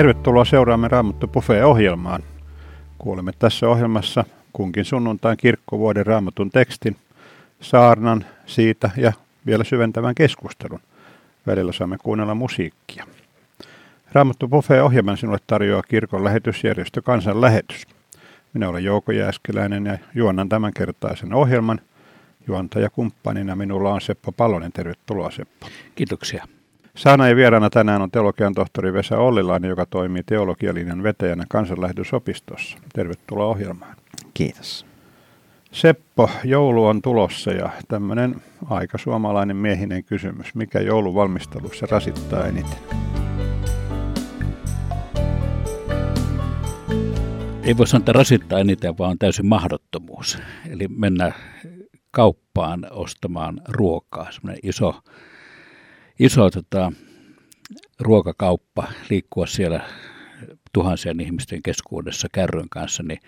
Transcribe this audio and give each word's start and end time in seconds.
Tervetuloa 0.00 0.44
seuraamme 0.44 0.88
Raamattu 0.88 1.26
Buffet-ohjelmaan. 1.26 2.22
Kuulemme 2.98 3.32
tässä 3.38 3.68
ohjelmassa 3.68 4.24
kunkin 4.52 4.84
sunnuntain 4.84 5.36
kirkkovuoden 5.36 6.06
raamatun 6.06 6.50
tekstin, 6.50 6.96
saarnan 7.60 8.24
siitä 8.46 8.90
ja 8.96 9.12
vielä 9.46 9.64
syventävän 9.64 10.14
keskustelun. 10.14 10.80
Välillä 11.46 11.72
saamme 11.72 11.98
kuunnella 11.98 12.34
musiikkia. 12.34 13.06
Raamattu 14.12 14.48
Buffet-ohjelman 14.48 15.16
sinulle 15.16 15.38
tarjoaa 15.46 15.82
kirkon 15.82 16.24
lähetysjärjestö 16.24 17.02
Kansan 17.02 17.40
lähetys. 17.40 17.86
Minä 18.54 18.68
olen 18.68 18.84
Jouko 18.84 19.12
Jääskeläinen 19.12 19.86
ja 19.86 19.98
juonnan 20.14 20.48
tämänkertaisen 20.48 21.34
ohjelman. 21.34 21.80
Juontajakumppanina 22.46 23.56
minulla 23.56 23.92
on 23.92 24.00
Seppo 24.00 24.32
Palonen. 24.32 24.72
Tervetuloa 24.72 25.30
Seppo. 25.30 25.66
Kiitoksia. 25.94 26.46
Saana 26.96 27.28
ja 27.28 27.36
vieraana 27.36 27.70
tänään 27.70 28.02
on 28.02 28.10
teologian 28.10 28.54
tohtori 28.54 28.92
Vesa 28.92 29.18
Ollilainen, 29.18 29.68
joka 29.68 29.86
toimii 29.86 30.22
teologialinjan 30.26 31.02
vetäjänä 31.02 31.44
kansanlähetysopistossa. 31.48 32.78
Tervetuloa 32.92 33.46
ohjelmaan. 33.46 33.96
Kiitos. 34.34 34.86
Seppo, 35.72 36.30
joulu 36.44 36.86
on 36.86 37.02
tulossa 37.02 37.50
ja 37.50 37.70
tämmöinen 37.88 38.36
aika 38.70 38.98
suomalainen 38.98 39.56
miehinen 39.56 40.04
kysymys. 40.04 40.54
Mikä 40.54 40.80
jouluvalmistelussa 40.80 41.86
rasittaa 41.90 42.46
eniten? 42.46 42.78
Ei 47.62 47.76
voi 47.76 47.86
sanoa, 47.86 48.00
että 48.00 48.12
rasittaa 48.12 48.58
eniten, 48.58 48.98
vaan 48.98 49.10
on 49.10 49.18
täysin 49.18 49.46
mahdottomuus. 49.46 50.38
Eli 50.70 50.88
mennä 50.88 51.32
kauppaan 52.10 52.86
ostamaan 52.90 53.60
ruokaa. 53.68 54.32
Semmoinen 54.32 54.60
iso 54.62 54.94
iso 56.20 56.50
tota, 56.50 56.92
ruokakauppa, 58.00 58.88
liikkua 59.10 59.46
siellä 59.46 59.80
tuhansien 60.72 61.20
ihmisten 61.20 61.62
keskuudessa 61.62 62.28
kärryn 62.32 62.68
kanssa, 62.70 63.02
niin 63.02 63.18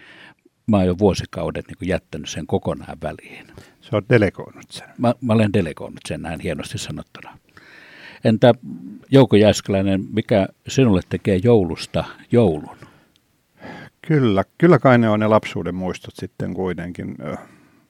mä 0.66 0.76
oon 0.76 0.86
jo 0.86 0.98
vuosikaudet 0.98 1.64
niin 1.68 1.88
jättänyt 1.88 2.28
sen 2.28 2.46
kokonaan 2.46 2.98
väliin. 3.02 3.46
Se 3.80 3.96
on 3.96 4.02
delegoinut 4.08 4.70
sen. 4.70 4.88
Mä, 4.98 5.14
mä 5.20 5.32
olen 5.32 5.52
delegoinut 5.52 6.00
sen 6.08 6.22
näin 6.22 6.40
hienosti 6.40 6.78
sanottuna. 6.78 7.38
Entä 8.24 8.54
Jouko 9.10 9.36
Jääskeläinen, 9.36 10.04
mikä 10.12 10.48
sinulle 10.68 11.00
tekee 11.08 11.40
joulusta 11.44 12.04
joulun? 12.32 12.76
Kyllä, 14.06 14.44
kyllä 14.58 14.78
kai 14.78 14.98
ne 14.98 15.08
on 15.08 15.20
ne 15.20 15.26
lapsuuden 15.26 15.74
muistot 15.74 16.14
sitten 16.16 16.54
kuitenkin. 16.54 17.16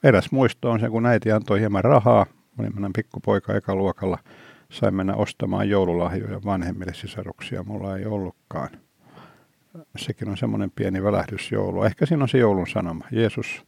Eräs 0.04 0.32
muisto 0.32 0.70
on 0.70 0.80
se, 0.80 0.88
kun 0.88 1.06
äiti 1.06 1.32
antoi 1.32 1.60
hieman 1.60 1.84
rahaa. 1.84 2.26
Olin 2.58 2.92
pikkupoika 2.92 3.54
ekaluokalla. 3.54 4.18
luokalla 4.22 4.51
sain 4.72 4.94
mennä 4.94 5.14
ostamaan 5.14 5.68
joululahjoja 5.68 6.40
vanhemmille 6.44 6.94
sisaruksia. 6.94 7.62
Mulla 7.62 7.96
ei 7.96 8.06
ollutkaan. 8.06 8.68
Sekin 9.96 10.28
on 10.28 10.36
semmoinen 10.36 10.70
pieni 10.70 11.02
välähdys 11.02 11.52
joulu. 11.52 11.82
Ehkä 11.82 12.06
siinä 12.06 12.22
on 12.22 12.28
se 12.28 12.38
joulun 12.38 12.66
sanoma. 12.66 13.04
Jeesus 13.10 13.64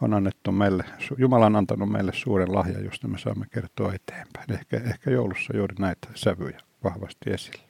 on 0.00 0.14
annettu 0.14 0.52
meille, 0.52 0.84
Jumala 1.18 1.46
on 1.46 1.56
antanut 1.56 1.90
meille 1.90 2.12
suuren 2.14 2.54
lahjan, 2.54 2.84
josta 2.84 3.08
me 3.08 3.18
saamme 3.18 3.46
kertoa 3.50 3.92
eteenpäin. 3.94 4.52
Ehkä, 4.52 4.76
ehkä 4.76 5.10
joulussa 5.10 5.56
juuri 5.56 5.74
näitä 5.78 6.08
sävyjä 6.14 6.60
vahvasti 6.84 7.30
esille. 7.30 7.62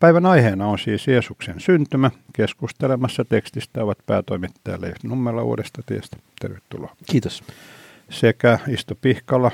Päivän 0.00 0.26
aiheena 0.26 0.66
on 0.66 0.78
siis 0.78 1.08
Jeesuksen 1.08 1.60
syntymä. 1.60 2.10
Keskustelemassa 2.32 3.24
tekstistä 3.24 3.84
ovat 3.84 3.98
päätoimittaja 4.06 4.80
Leif 4.80 4.96
Nummela 5.04 5.42
Uudesta 5.42 5.82
tiestä. 5.86 6.16
Tervetuloa. 6.40 6.96
Kiitos. 7.10 7.44
Sekä 8.10 8.58
Isto 8.68 8.94
Pihkala 8.94 9.50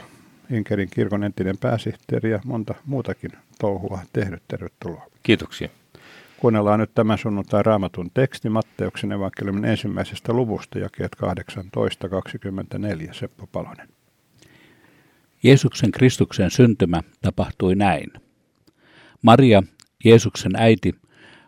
Inkerin 0.50 0.88
kirkon 0.90 1.24
entinen 1.24 1.58
pääsihteeri 1.58 2.30
ja 2.30 2.40
monta 2.44 2.74
muutakin 2.86 3.32
touhua 3.58 4.00
tehnyt. 4.12 4.42
Tervetuloa. 4.48 5.06
Kiitoksia. 5.22 5.68
Kuunnellaan 6.36 6.80
nyt 6.80 6.90
tämän 6.94 7.18
sunnuntai 7.18 7.62
raamatun 7.62 8.10
teksti 8.14 8.48
Matteuksen 8.48 9.12
evankeliumin 9.12 9.64
ensimmäisestä 9.64 10.32
luvusta, 10.32 10.78
jakeet 10.78 11.16
18-24, 13.10 13.14
Seppo 13.14 13.46
Palonen. 13.52 13.88
Jeesuksen 15.42 15.90
Kristuksen 15.90 16.50
syntymä 16.50 17.02
tapahtui 17.22 17.74
näin. 17.74 18.12
Maria, 19.22 19.62
Jeesuksen 20.04 20.52
äiti, 20.56 20.94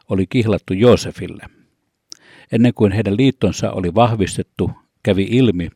oli 0.09 0.27
kihlattu 0.27 0.75
Joosefille. 0.75 1.47
Ennen 2.53 2.75
kuin 2.75 2.93
heidän 2.93 3.16
liittonsa 3.16 3.71
oli 3.71 3.94
vahvistettu, 3.94 4.71
kävi 5.03 5.27
ilmi, 5.31 5.71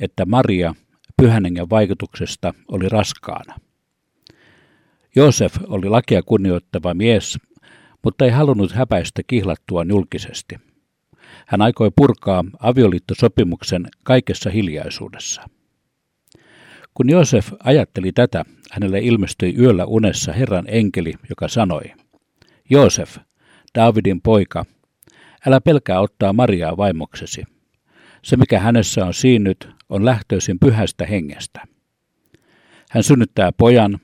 että 0.00 0.26
Maria– 0.26 0.74
pyhän 1.22 1.44
hengen 1.44 1.70
vaikutuksesta 1.70 2.54
oli 2.68 2.88
raskaana. 2.88 3.54
Joosef 5.16 5.56
oli 5.66 5.88
lakia 5.88 6.22
kunnioittava 6.22 6.94
mies, 6.94 7.38
mutta 8.02 8.24
ei 8.24 8.30
halunnut 8.30 8.72
häpäistä 8.72 9.22
kihlattua 9.26 9.84
julkisesti. 9.88 10.56
Hän 11.46 11.62
aikoi 11.62 11.90
purkaa 11.96 12.44
avioliittosopimuksen 12.60 13.86
kaikessa 14.02 14.50
hiljaisuudessa. 14.50 15.42
Kun 16.94 17.10
Joosef 17.10 17.52
ajatteli 17.64 18.12
tätä, 18.12 18.44
hänelle 18.72 18.98
ilmestyi 18.98 19.54
yöllä 19.58 19.84
unessa 19.84 20.32
Herran 20.32 20.64
enkeli, 20.68 21.12
joka 21.28 21.48
sanoi, 21.48 21.82
Joosef, 22.70 23.16
Daavidin 23.74 24.20
poika, 24.20 24.64
älä 25.46 25.60
pelkää 25.60 26.00
ottaa 26.00 26.32
Mariaa 26.32 26.76
vaimoksesi. 26.76 27.55
Se, 28.26 28.36
mikä 28.36 28.60
hänessä 28.60 29.06
on 29.06 29.14
siinnyt, 29.14 29.68
on 29.88 30.04
lähtöisin 30.04 30.58
pyhästä 30.58 31.06
hengestä. 31.06 31.60
Hän 32.90 33.02
synnyttää 33.02 33.52
pojan, 33.52 33.98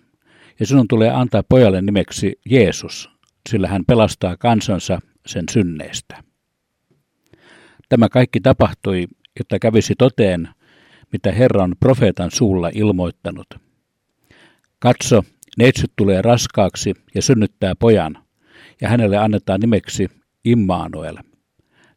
ja 0.61 0.67
sinun 0.67 0.89
tulee 0.89 1.11
antaa 1.11 1.43
pojalle 1.43 1.83
nimeksi 1.83 2.39
Jeesus, 2.51 3.11
sillä 3.51 3.69
hän 3.69 3.85
pelastaa 3.87 4.37
kansansa 4.37 5.01
sen 5.27 5.45
synneistä. 5.51 6.23
Tämä 7.89 8.09
kaikki 8.09 8.41
tapahtui, 8.41 9.07
jotta 9.39 9.59
kävisi 9.59 9.95
toteen, 9.99 10.49
mitä 11.13 11.33
Herra 11.33 11.63
on 11.63 11.75
profeetan 11.81 12.31
suulla 12.31 12.71
ilmoittanut. 12.75 13.47
Katso, 14.79 15.25
neitsyt 15.59 15.93
tulee 15.97 16.23
raskaaksi 16.23 16.95
ja 17.15 17.23
synnyttää 17.23 17.75
pojan, 17.75 18.19
ja 18.81 18.89
hänelle 18.89 19.17
annetaan 19.17 19.61
nimeksi 19.61 20.09
Immanuel. 20.45 21.17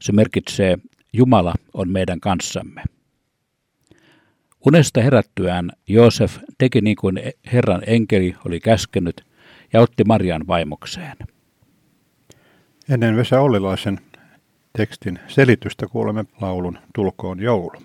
Se 0.01 0.11
merkitsee, 0.11 0.77
Jumala 1.15 1.53
on 1.73 1.89
meidän 1.89 2.19
kanssamme. 2.19 2.83
Unesta 4.67 5.01
herättyään 5.01 5.71
Joosef 5.87 6.37
teki 6.57 6.81
niin 6.81 6.95
kuin 6.95 7.19
Herran 7.53 7.81
enkeli 7.87 8.35
oli 8.45 8.59
käskenyt 8.59 9.25
ja 9.73 9.81
otti 9.81 10.03
Marian 10.03 10.47
vaimokseen. 10.47 11.17
Ennen 12.89 13.15
Vesa 13.15 13.41
Ollilaisen 13.41 13.99
tekstin 14.77 15.19
selitystä 15.27 15.87
kuulemme 15.87 16.25
laulun 16.41 16.77
Tulkoon 16.95 17.39
joulu. 17.39 17.81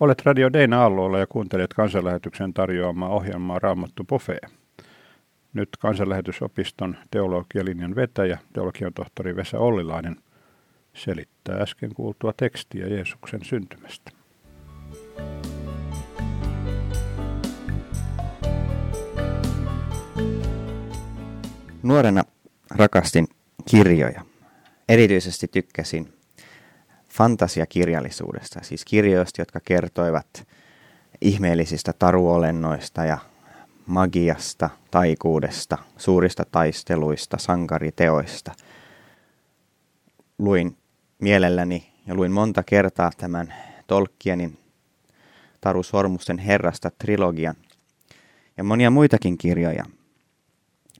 Olet 0.00 0.22
Radio 0.26 0.52
Deina 0.52 0.84
Alloilla 0.84 1.18
ja 1.18 1.26
kuuntelet 1.26 1.74
kansanlähetyksen 1.74 2.54
tarjoamaa 2.54 3.08
ohjelmaa 3.08 3.58
Raamattu 3.58 4.04
Buffet. 4.04 4.65
Nyt 5.56 5.68
kansanlähetysopiston 5.78 6.96
teologialinjan 7.10 7.94
vetäjä, 7.94 8.38
teologian 8.52 8.92
tohtori 8.94 9.36
Vesa 9.36 9.58
Ollilainen, 9.58 10.16
selittää 10.94 11.56
äsken 11.56 11.94
kuultua 11.94 12.32
tekstiä 12.36 12.86
Jeesuksen 12.86 13.44
syntymästä. 13.44 14.10
Nuorena 21.82 22.22
rakastin 22.70 23.26
kirjoja. 23.70 24.24
Erityisesti 24.88 25.48
tykkäsin 25.48 26.12
fantasiakirjallisuudesta, 27.08 28.60
siis 28.62 28.84
kirjoista, 28.84 29.40
jotka 29.40 29.60
kertoivat 29.60 30.46
ihmeellisistä 31.20 31.92
taruolennoista 31.98 33.04
ja 33.04 33.18
magiasta, 33.86 34.70
taikuudesta, 34.90 35.78
suurista 35.96 36.44
taisteluista, 36.52 37.38
sankariteoista. 37.38 38.52
Luin 40.38 40.76
mielelläni 41.18 41.92
ja 42.06 42.14
luin 42.14 42.32
monta 42.32 42.62
kertaa 42.62 43.10
tämän 43.16 43.54
Tolkienin 43.86 44.58
Taru 45.60 45.82
Sormusten 45.82 46.38
herrasta 46.38 46.90
trilogian 46.98 47.54
ja 48.56 48.64
monia 48.64 48.90
muitakin 48.90 49.38
kirjoja. 49.38 49.84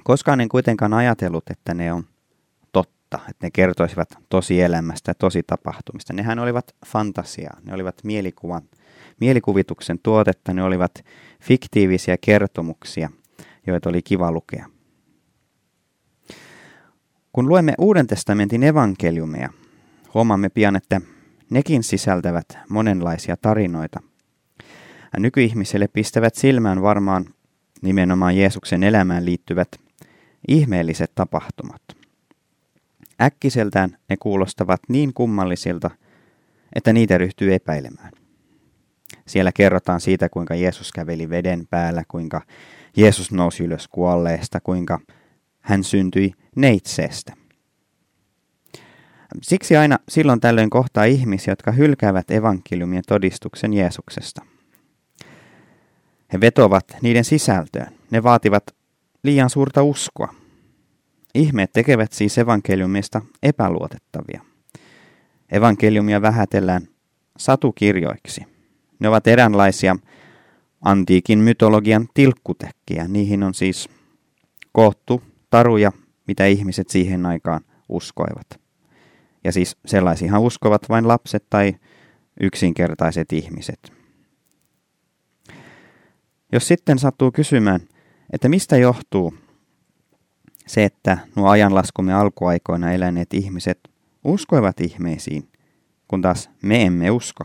Koskaan 0.05 0.41
en 0.41 0.49
kuitenkaan 0.49 0.93
ajatellut, 0.93 1.51
että 1.51 1.75
ne 1.75 1.93
on 1.93 2.05
totta, 2.73 3.19
että 3.31 3.47
ne 3.47 3.51
kertoisivat 3.51 4.09
tosielämästä 4.29 5.11
ja 5.11 5.15
tositapahtumista. 5.15 6.13
Nehän 6.13 6.39
olivat 6.39 6.75
fantasiaa, 6.87 7.59
ne 7.65 7.75
olivat 7.75 8.05
mielikuvan, 8.05 8.63
mielikuvituksen 9.21 9.99
tuotetta, 10.03 10.55
ne 10.55 10.63
olivat 10.63 11.05
fiktiivisiä 11.41 12.17
kertomuksia, 12.21 13.11
joita 13.67 13.89
oli 13.89 14.03
kiva 14.03 14.33
lukea. 14.33 14.67
Kun 17.33 17.49
luemme 17.49 17.75
Uuden 17.79 18.07
testamentin 18.07 18.63
evankeliumia, 18.63 19.51
Huomaamme 20.17 20.49
pian, 20.49 20.77
että 20.77 21.01
nekin 21.51 21.83
sisältävät 21.83 22.59
monenlaisia 22.69 23.37
tarinoita. 23.37 24.01
Nykyihmiselle 25.19 25.89
pistävät 25.89 26.35
silmään 26.35 26.83
varmaan 26.83 27.25
nimenomaan 27.83 28.37
Jeesuksen 28.37 28.83
elämään 28.83 29.25
liittyvät 29.25 29.69
ihmeelliset 30.49 31.13
tapahtumat. 31.15 31.83
Äkkiseltään 33.21 33.97
ne 34.09 34.17
kuulostavat 34.17 34.81
niin 34.89 35.15
kummallisilta, 35.15 35.91
että 36.75 36.93
niitä 36.93 37.19
ryhtyy 37.19 37.55
epäilemään. 37.55 38.13
Siellä 39.27 39.53
kerrotaan 39.53 40.01
siitä, 40.01 40.29
kuinka 40.29 40.55
Jeesus 40.55 40.93
käveli 40.93 41.31
veden 41.31 41.67
päällä, 41.71 42.03
kuinka 42.09 42.43
Jeesus 42.97 43.33
nousi 43.33 43.65
ylös 43.65 43.89
kuolleesta, 43.89 44.61
kuinka 44.61 45.01
hän 45.61 45.85
syntyi 45.85 46.33
neitseestä. 46.57 47.33
Siksi 49.43 49.77
aina 49.77 49.99
silloin 50.09 50.41
tällöin 50.41 50.71
kohtaa 50.71 51.05
ihmisiä, 51.05 51.53
jotka 51.53 51.73
hylkäävät 51.73 52.31
evankeliumien 52.31 53.03
todistuksen 53.09 53.73
Jeesuksesta. 53.73 54.43
He 56.33 56.41
vetovat 56.41 56.85
niiden 57.03 57.25
sisältöön. 57.25 57.93
Ne 58.11 58.23
vaativat 58.23 58.65
liian 59.23 59.51
suurta 59.51 59.83
uskoa. 59.83 60.35
Ihmeet 61.35 61.73
tekevät 61.73 62.13
siis 62.13 62.39
evankeliumista 62.39 63.23
epäluotettavia. 63.43 64.41
Evankeliumia 65.53 66.23
vähätellään 66.23 66.89
satukirjoiksi. 67.39 68.56
Ne 68.99 69.09
ovat 69.09 69.27
eräänlaisia 69.27 69.97
antiikin 70.81 71.39
mytologian 71.39 72.09
tilkkutekkiä. 72.15 73.09
Niihin 73.09 73.43
on 73.43 73.55
siis 73.55 73.89
koottu 74.73 75.23
taruja, 75.51 75.93
mitä 76.27 76.47
ihmiset 76.47 76.89
siihen 76.89 77.27
aikaan 77.27 77.61
uskoivat. 77.89 78.61
Ja 79.45 79.53
siis 79.53 79.77
sellaisihan 79.87 80.41
uskovat 80.41 80.89
vain 80.89 81.09
lapset 81.09 81.45
tai 81.51 81.75
yksinkertaiset 82.41 83.33
ihmiset. 83.33 83.93
Jos 86.53 86.69
sitten 86.69 86.99
sattuu 86.99 87.33
kysymään, 87.33 87.81
että 88.33 88.49
mistä 88.49 88.77
johtuu 88.77 89.35
se, 90.67 90.85
että 90.85 91.19
nuo 91.37 91.49
ajanlaskumme 91.49 92.15
alkuaikoina 92.15 92.93
eläneet 92.93 93.35
ihmiset 93.35 93.79
uskoivat 94.25 94.81
ihmeisiin, 94.81 95.49
kun 96.09 96.23
taas 96.23 96.51
me 96.63 96.83
emme 96.83 97.11
usko, 97.11 97.45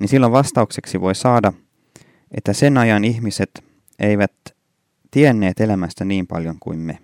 niin 0.00 0.08
silloin 0.08 0.32
vastaukseksi 0.32 1.00
voi 1.00 1.14
saada, 1.14 1.52
että 2.30 2.52
sen 2.52 2.78
ajan 2.78 3.04
ihmiset 3.04 3.64
eivät 3.98 4.32
tienneet 5.10 5.60
elämästä 5.60 6.04
niin 6.04 6.26
paljon 6.26 6.56
kuin 6.60 6.78
me. 6.78 6.98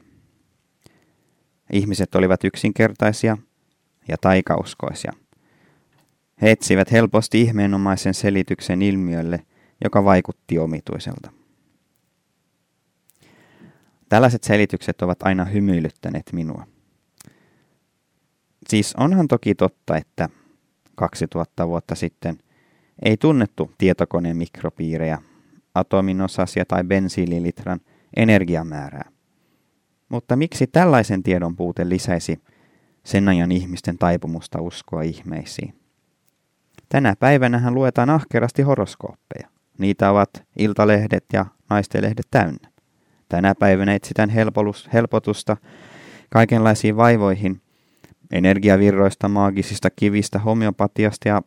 Ihmiset 1.73 2.15
olivat 2.15 2.45
yksinkertaisia 2.45 3.39
ja 4.09 4.17
taikauskoisia. 4.21 5.13
He 6.43 6.51
etsivät 6.51 6.93
helposti 6.93 7.41
ihmeenomaisen 7.41 8.15
selityksen 8.15 8.83
ilmiölle, 8.83 9.47
joka 9.85 10.05
vaikutti 10.05 10.59
omituiselta. 10.59 11.33
Tällaiset 14.09 14.45
selitykset 14.45 15.03
ovat 15.03 15.23
aina 15.23 15.45
hymyilyttäneet 15.45 16.33
minua. 16.33 16.67
Siis 18.69 18.95
onhan 18.97 19.29
toki 19.29 19.55
totta, 19.55 19.97
että 19.97 20.29
2000 20.95 21.69
vuotta 21.69 21.95
sitten 21.95 22.39
ei 23.03 23.17
tunnettu 23.17 23.71
tietokoneen 23.79 24.37
mikropiirejä, 24.37 25.19
atomin 25.75 26.21
osasia 26.21 26.65
tai 26.65 26.85
bensiililitran 26.85 27.81
energiamäärää. 28.17 29.11
Mutta 30.09 30.37
miksi 30.37 30.67
tällaisen 30.67 31.23
tiedon 31.23 31.57
puute 31.57 31.89
lisäisi 31.89 32.39
sen 33.05 33.29
ajan 33.29 33.53
ihmisten 33.53 33.99
taipumusta 33.99 34.61
uskoa 34.61 35.03
ihmeisiin? 35.03 35.75
Tänä 36.89 37.15
päivänä 37.19 37.71
luetaan 37.71 38.11
ahkerasti 38.11 38.63
horoskooppeja. 38.63 39.49
Niitä 39.79 40.11
ovat 40.11 40.31
iltalehdet 40.59 41.25
ja 41.33 41.47
naistenlehdet 41.71 42.27
täynnä. 42.31 42.69
Tänä 43.29 43.55
päivänä 43.55 43.95
etsitään 43.95 44.31
helpotusta 44.93 45.57
kaikenlaisiin 46.31 46.97
vaivoihin, 46.97 47.61
energiavirroista, 48.33 49.29
maagisista 49.29 49.91
kivistä, 49.91 50.39
homeopatiasta 50.39 51.29
ja 51.29 51.43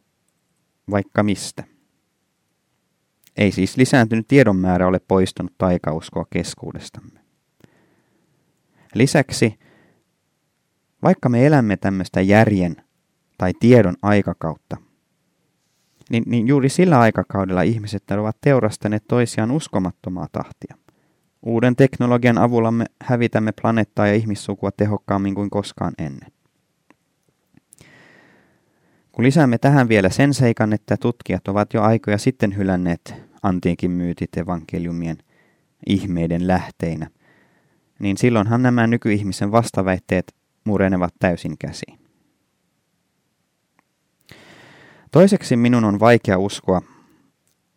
vaikka 0.92 1.24
mistä. 1.24 1.64
Ei 3.38 3.52
siis 3.52 3.78
lisääntynyt 3.78 4.28
tiedon 4.28 4.56
määrä 4.56 4.88
ole 4.88 5.00
poistunut 5.08 5.54
taikauskoa 5.58 6.26
keskuudestamme. 6.30 7.20
Lisäksi, 8.94 9.60
vaikka 11.04 11.30
me 11.30 11.46
elämme 11.46 11.78
tämmöistä 11.78 12.22
järjen 12.22 12.76
tai 13.38 13.54
tiedon 13.60 13.96
aikakautta, 14.02 14.78
niin, 16.10 16.24
niin 16.26 16.48
juuri 16.48 16.70
sillä 16.70 17.00
aikakaudella 17.00 17.62
ihmiset 17.62 18.12
ovat 18.12 18.38
teurastaneet 18.42 19.04
toisiaan 19.08 19.52
uskomattomaa 19.52 20.28
tahtia. 20.32 20.78
Uuden 21.42 21.76
teknologian 21.76 22.38
avulla 22.38 22.72
me 22.72 22.86
hävitämme 23.02 23.52
planeettaa 23.62 24.08
ja 24.08 24.14
ihmissukua 24.14 24.72
tehokkaammin 24.72 25.36
kuin 25.36 25.50
koskaan 25.50 25.94
ennen. 25.98 26.37
Kun 29.18 29.26
lisäämme 29.26 29.58
tähän 29.58 29.90
vielä 29.90 30.10
sen 30.10 30.34
seikan, 30.34 30.74
että 30.74 30.98
tutkijat 30.98 31.48
ovat 31.48 31.74
jo 31.74 31.82
aikoja 31.82 32.18
sitten 32.18 32.58
hylänneet 32.58 33.14
antiikin 33.44 33.92
myytit 33.92 34.38
evankeliumien 34.38 35.18
ihmeiden 35.88 36.48
lähteinä, 36.48 37.10
niin 38.00 38.18
silloinhan 38.18 38.64
nämä 38.64 38.88
nykyihmisen 38.88 39.52
vastaväitteet 39.52 40.36
murenevat 40.64 41.14
täysin 41.20 41.58
käsiin. 41.58 42.00
Toiseksi 45.12 45.56
minun 45.56 45.86
on 45.86 46.00
vaikea 46.00 46.38
uskoa 46.38 46.82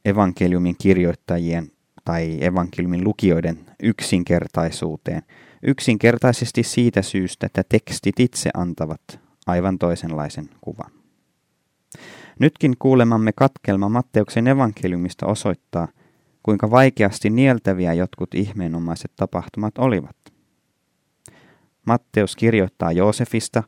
evankeliumin 0.05 0.77
kirjoittajien 0.79 1.71
tai 2.05 2.39
evankeliumin 2.41 3.05
lukijoiden 3.05 3.67
yksinkertaisuuteen. 3.83 5.23
Yksinkertaisesti 5.63 6.63
siitä 6.63 7.03
syystä, 7.03 7.47
että 7.47 7.63
tekstit 7.69 8.21
itse 8.21 8.51
antavat 8.55 9.21
aivan 9.47 9.79
toisenlaisen 9.79 10.49
kuvan. 10.61 11.00
Nytkin 12.39 12.75
kuulemamme 12.79 13.33
katkelma 13.33 13.89
Matteuksen 13.89 14.47
evankeliumista 14.47 15.27
osoittaa, 15.27 15.89
kuinka 16.43 16.71
vaikeasti 16.71 17.31
nieltäviä 17.31 17.93
jotkut 17.93 18.35
ihmeenomaiset 18.35 19.13
tapahtumat 19.17 19.79
olivat. 19.79 20.17
Matteus 21.87 22.37
kirjoittaa 22.37 22.93
Joosefista, 22.93 23.63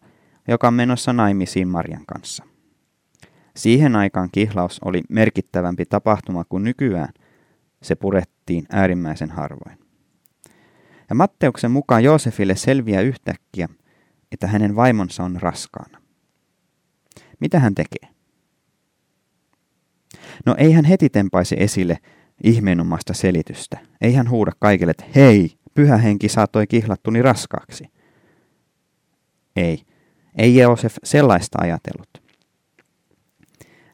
joka 0.48 0.68
on 0.68 0.74
menossa 0.74 1.12
naimisiin 1.12 1.68
Marjan 1.68 2.06
kanssa. 2.06 2.44
Siihen 3.56 3.96
aikaan 3.96 4.28
kihlaus 4.32 4.80
oli 4.84 5.02
merkittävämpi 5.08 5.84
tapahtuma 5.86 6.44
kuin 6.44 6.64
nykyään. 6.64 7.12
Se 7.82 7.94
purettiin 7.94 8.66
äärimmäisen 8.70 9.30
harvoin. 9.30 9.78
Ja 11.08 11.14
Matteuksen 11.14 11.70
mukaan 11.70 12.04
Joosefille 12.04 12.56
selviää 12.56 13.00
yhtäkkiä, 13.00 13.68
että 14.32 14.46
hänen 14.46 14.76
vaimonsa 14.76 15.24
on 15.24 15.36
raskaana. 15.40 16.02
Mitä 17.40 17.58
hän 17.58 17.74
tekee? 17.74 18.11
No 20.46 20.54
ei 20.58 20.72
hän 20.72 20.84
heti 20.84 21.10
tempaisi 21.10 21.56
esille 21.58 21.98
ihmeenomaista 22.44 23.14
selitystä. 23.14 23.78
Ei 24.00 24.14
hän 24.14 24.30
huuda 24.30 24.52
kaikille, 24.58 24.90
että 24.90 25.04
hei, 25.14 25.56
pyhä 25.74 25.96
henki 25.96 26.28
saattoi 26.28 26.66
kihlattuni 26.66 27.22
raskaaksi. 27.22 27.84
Ei, 29.56 29.82
ei 30.38 30.56
Joosef 30.56 30.96
sellaista 31.04 31.58
ajatellut. 31.60 32.22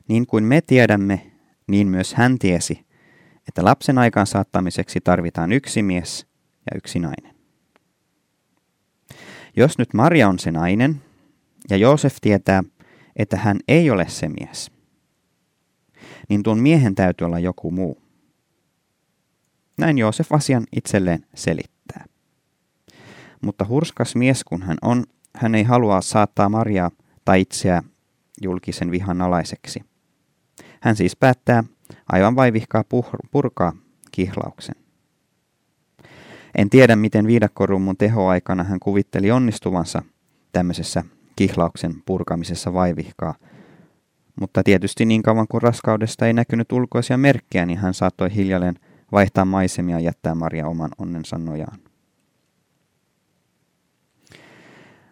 Niin 0.09 0.27
kuin 0.27 0.45
me 0.45 0.61
tiedämme, 0.61 1.31
niin 1.67 1.89
myös 1.89 2.15
hän 2.15 2.39
tiesi, 2.39 2.87
että 3.49 3.65
lapsen 3.65 3.99
aikaan 3.99 4.27
saattamiseksi 4.27 5.01
tarvitaan 5.01 5.53
yksi 5.53 5.83
mies 5.83 6.27
ja 6.71 6.77
yksi 6.77 6.99
nainen. 6.99 7.35
Jos 9.57 9.79
nyt 9.79 9.95
Maria 9.95 10.29
on 10.29 10.39
se 10.39 10.51
nainen, 10.51 11.03
ja 11.71 11.77
Joosef 11.77 12.17
tietää, 12.21 12.63
että 13.17 13.37
hän 13.37 13.59
ei 13.69 13.91
ole 13.91 14.09
se 14.09 14.29
mies, 14.29 14.71
niin 16.29 16.43
tuon 16.43 16.59
miehen 16.59 16.95
täytyy 16.95 17.25
olla 17.25 17.39
joku 17.39 17.71
muu. 17.71 18.03
Näin 19.79 19.99
Joosef 19.99 20.33
asian 20.33 20.67
itselleen 20.77 21.27
selittää. 21.35 22.05
Mutta 23.41 23.67
hurskas 23.69 24.17
mies 24.17 24.45
kun 24.45 24.63
hän 24.63 24.77
on, 24.83 25.05
hän 25.37 25.55
ei 25.55 25.63
halua 25.63 26.01
saattaa 26.01 26.49
Mariaa 26.49 26.91
tai 27.25 27.41
itseä 27.41 27.83
julkisen 28.43 28.91
vihan 28.91 29.23
alaiseksi. 29.23 29.81
Hän 30.81 30.97
siis 30.97 31.17
päättää 31.17 31.65
aivan 32.13 32.37
vaivihkaa 32.37 32.85
purkaa 33.31 33.73
kihlauksen. 34.13 34.75
En 36.59 36.71
tiedä, 36.71 36.97
miten 36.97 37.27
viidakkorummun 37.27 37.97
tehoaikana 37.97 38.65
hän 38.65 38.81
kuvitteli 38.81 39.31
onnistuvansa 39.31 40.03
tämmöisessä 40.53 41.05
kihlauksen 41.37 42.03
purkamisessa 42.07 42.73
vaivihkaa, 42.73 43.35
mutta 44.41 44.63
tietysti 44.63 45.05
niin 45.05 45.23
kauan 45.23 45.47
kuin 45.49 45.63
raskaudesta 45.63 46.27
ei 46.27 46.33
näkynyt 46.33 46.73
ulkoisia 46.73 47.19
merkkejä, 47.19 47.67
niin 47.67 47.79
hän 47.79 47.95
saattoi 47.95 48.35
hiljalleen 48.35 48.75
vaihtaa 49.13 49.45
maisemia 49.45 49.97
ja 49.97 50.05
jättää 50.05 50.35
Maria 50.35 50.67
oman 50.67 50.91
onnensa 50.99 51.39
nojaan. 51.39 51.79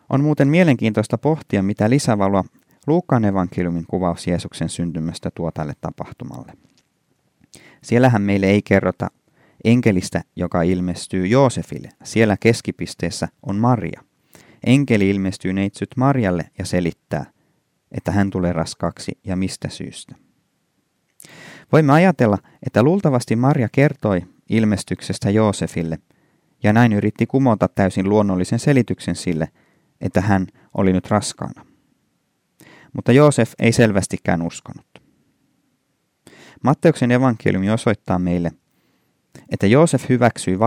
On 0.09 0.23
muuten 0.23 0.49
mielenkiintoista 0.49 1.19
pohtia, 1.19 1.63
mitä 1.63 1.91
lisävaloa 1.91 2.45
Luukkaan 2.87 3.25
evankeliumin 3.25 3.85
kuvaus 3.87 4.27
Jeesuksen 4.27 4.69
syntymästä 4.69 5.31
tuo 5.35 5.51
tälle 5.51 5.73
tapahtumalle. 5.81 6.53
Siellähän 7.83 8.23
meille 8.23 8.47
ei 8.47 8.63
kerrota 8.63 9.09
enkelistä, 9.65 10.23
joka 10.37 10.63
ilmestyy 10.63 11.27
Joosefille. 11.27 11.89
Siellä 12.05 12.37
keskipisteessä 12.41 13.29
on 13.43 13.57
Maria. 13.57 14.03
Enkeli 14.67 15.11
ilmestyy 15.11 15.53
neitsyt 15.53 15.91
Marjalle 15.97 16.51
ja 16.59 16.65
selittää, 16.65 17.27
että 17.93 18.13
hän 18.13 18.31
tulee 18.31 18.53
raskaaksi 18.53 19.19
ja 19.25 19.37
mistä 19.37 19.69
syystä. 19.69 20.15
Voimme 21.73 21.93
ajatella, 21.93 22.39
että 22.67 22.83
luultavasti 22.83 23.37
Maria 23.37 23.69
kertoi 23.73 24.23
ilmestyksestä 24.49 25.31
Joosefille 25.31 25.99
ja 26.63 26.73
näin 26.73 26.93
yritti 26.93 27.27
kumota 27.27 27.69
täysin 27.69 28.09
luonnollisen 28.09 28.59
selityksen 28.59 29.17
sille, 29.17 29.49
että 30.01 30.21
hän 30.21 30.47
oli 30.75 30.93
nyt 30.93 31.11
raskaana. 31.11 31.67
Mutta 32.93 33.13
Joosef 33.13 33.53
ei 33.59 33.73
selvästikään 33.73 34.43
uskonut. 34.43 34.87
Matteuksen 36.65 37.11
evankeliumi 37.11 37.71
osoittaa 37.71 38.19
meille, 38.19 38.53
että 39.49 39.67
Joosef 39.67 40.09
hyväksyi 40.09 40.59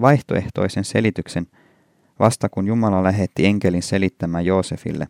vaihtoehtoisen 0.00 0.84
selityksen 0.84 1.46
vasta 2.18 2.48
kun 2.48 2.66
Jumala 2.66 3.02
lähetti 3.02 3.46
enkelin 3.46 3.82
selittämään 3.82 4.46
Joosefille, 4.46 5.08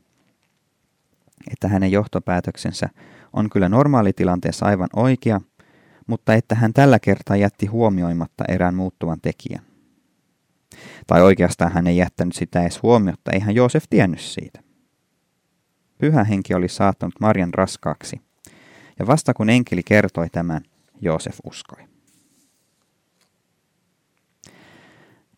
että 1.53 1.69
hänen 1.69 1.93
johtopäätöksensä 1.93 2.89
on 3.33 3.51
kyllä 3.51 3.69
normaalitilanteessa 3.69 4.67
aivan 4.67 4.89
oikea, 4.97 5.41
mutta 6.07 6.35
että 6.35 6.55
hän 6.55 6.73
tällä 6.73 6.99
kertaa 6.99 7.37
jätti 7.37 7.67
huomioimatta 7.67 8.45
erään 8.49 8.75
muuttuvan 8.75 9.21
tekijän. 9.21 9.63
Tai 11.07 11.23
oikeastaan 11.23 11.73
hän 11.73 11.87
ei 11.87 11.97
jättänyt 11.97 12.35
sitä 12.35 12.63
edes 12.63 12.83
huomiota, 12.83 13.33
eihän 13.33 13.55
Joosef 13.55 13.85
tiennyt 13.91 14.21
siitä. 14.21 14.61
Pyhä 15.99 16.25
henki 16.25 16.55
oli 16.55 16.69
saattanut 16.69 17.15
Marjan 17.21 17.55
raskaaksi, 17.55 18.21
ja 18.99 19.07
vasta 19.07 19.35
kun 19.35 19.51
enkeli 19.51 19.83
kertoi 19.83 20.29
tämän, 20.29 20.63
Joosef 21.01 21.39
uskoi. 21.45 21.85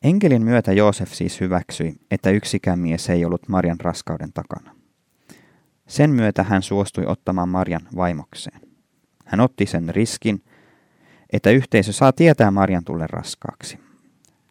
Enkelin 0.03 0.43
myötä 0.43 0.73
Joosef 0.73 1.13
siis 1.13 1.41
hyväksyi, 1.41 1.95
että 2.11 2.31
yksikään 2.31 2.79
mies 2.79 3.11
ei 3.11 3.25
ollut 3.25 3.49
Marjan 3.49 3.81
raskauden 3.81 4.33
takana. 4.33 4.78
Sen 5.89 6.11
myötä 6.11 6.43
hän 6.43 6.63
suostui 6.63 7.07
ottamaan 7.07 7.49
Marjan 7.49 7.89
vaimokseen. 7.97 8.61
Hän 9.25 9.41
otti 9.41 9.67
sen 9.67 9.95
riskin, 9.95 10.43
että 11.33 11.51
yhteisö 11.51 11.93
saa 11.93 12.13
tietää 12.13 12.51
Marjan 12.51 12.85
tulle 12.85 13.07
raskaaksi. 13.07 13.79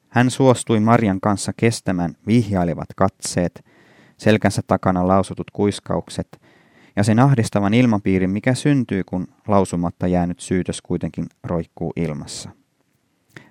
Hän 0.09 0.31
suostui 0.31 0.79
Marjan 0.79 1.21
kanssa 1.21 1.51
kestämään 1.57 2.15
vihjailevat 2.27 2.89
katseet, 2.95 3.65
selkänsä 4.17 4.61
takana 4.67 5.07
lausutut 5.07 5.51
kuiskaukset 5.51 6.41
ja 6.95 7.03
sen 7.03 7.19
ahdistavan 7.19 7.73
ilmapiirin, 7.73 8.29
mikä 8.29 8.53
syntyy, 8.53 9.03
kun 9.03 9.27
lausumatta 9.47 10.07
jäänyt 10.07 10.39
syytös 10.39 10.81
kuitenkin 10.81 11.25
roikkuu 11.43 11.93
ilmassa. 11.95 12.49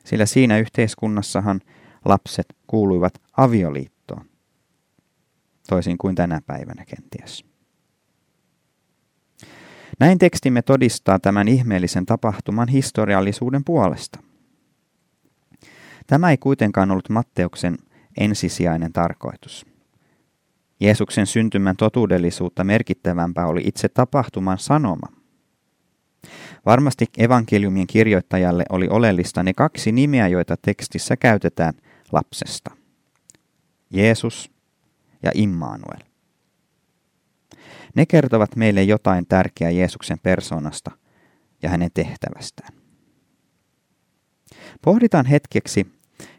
Sillä 0.05 0.27
siinä 0.27 0.59
yhteiskunnassahan 0.59 1.61
lapset 2.05 2.47
kuuluivat 2.67 3.23
avioliittoon, 3.37 4.27
toisin 5.69 5.99
kuin 5.99 6.15
tänä 6.15 6.41
päivänä 6.47 6.85
kenties. 6.85 7.56
Näin 9.99 10.19
tekstimme 10.19 10.63
todistaa 10.63 11.19
tämän 11.19 11.49
ihmeellisen 11.49 12.07
tapahtuman 12.07 12.69
historiallisuuden 12.69 13.65
puolesta. 13.65 14.19
Tämä 16.07 16.31
ei 16.31 16.37
kuitenkaan 16.37 16.91
ollut 16.91 17.09
Matteuksen 17.09 17.79
ensisijainen 18.21 18.93
tarkoitus. 18.93 19.67
Jeesuksen 20.81 21.27
syntymän 21.27 21.77
totuudellisuutta 21.77 22.65
merkittävämpää 22.65 23.47
oli 23.47 23.63
itse 23.65 23.89
tapahtuman 23.89 24.59
sanoma. 24.59 25.07
Varmasti 26.67 27.07
evankeliumien 27.19 27.87
kirjoittajalle 27.87 28.65
oli 28.71 28.89
oleellista 28.89 29.43
ne 29.43 29.55
kaksi 29.55 29.93
nimeä, 29.93 30.29
joita 30.29 30.57
tekstissä 30.57 31.17
käytetään 31.17 31.75
lapsesta. 32.13 32.71
Jeesus 33.91 34.51
ja 35.23 35.31
Immanuel. 35.35 36.16
Ne 37.97 38.07
kertovat 38.07 38.57
meille 38.57 38.83
jotain 38.83 39.27
tärkeää 39.27 39.71
Jeesuksen 39.71 40.19
persoonasta 40.23 40.91
ja 41.63 41.71
hänen 41.71 41.91
tehtävästään. 41.95 42.73
Pohditaan 44.83 45.27
hetkeksi, 45.27 45.87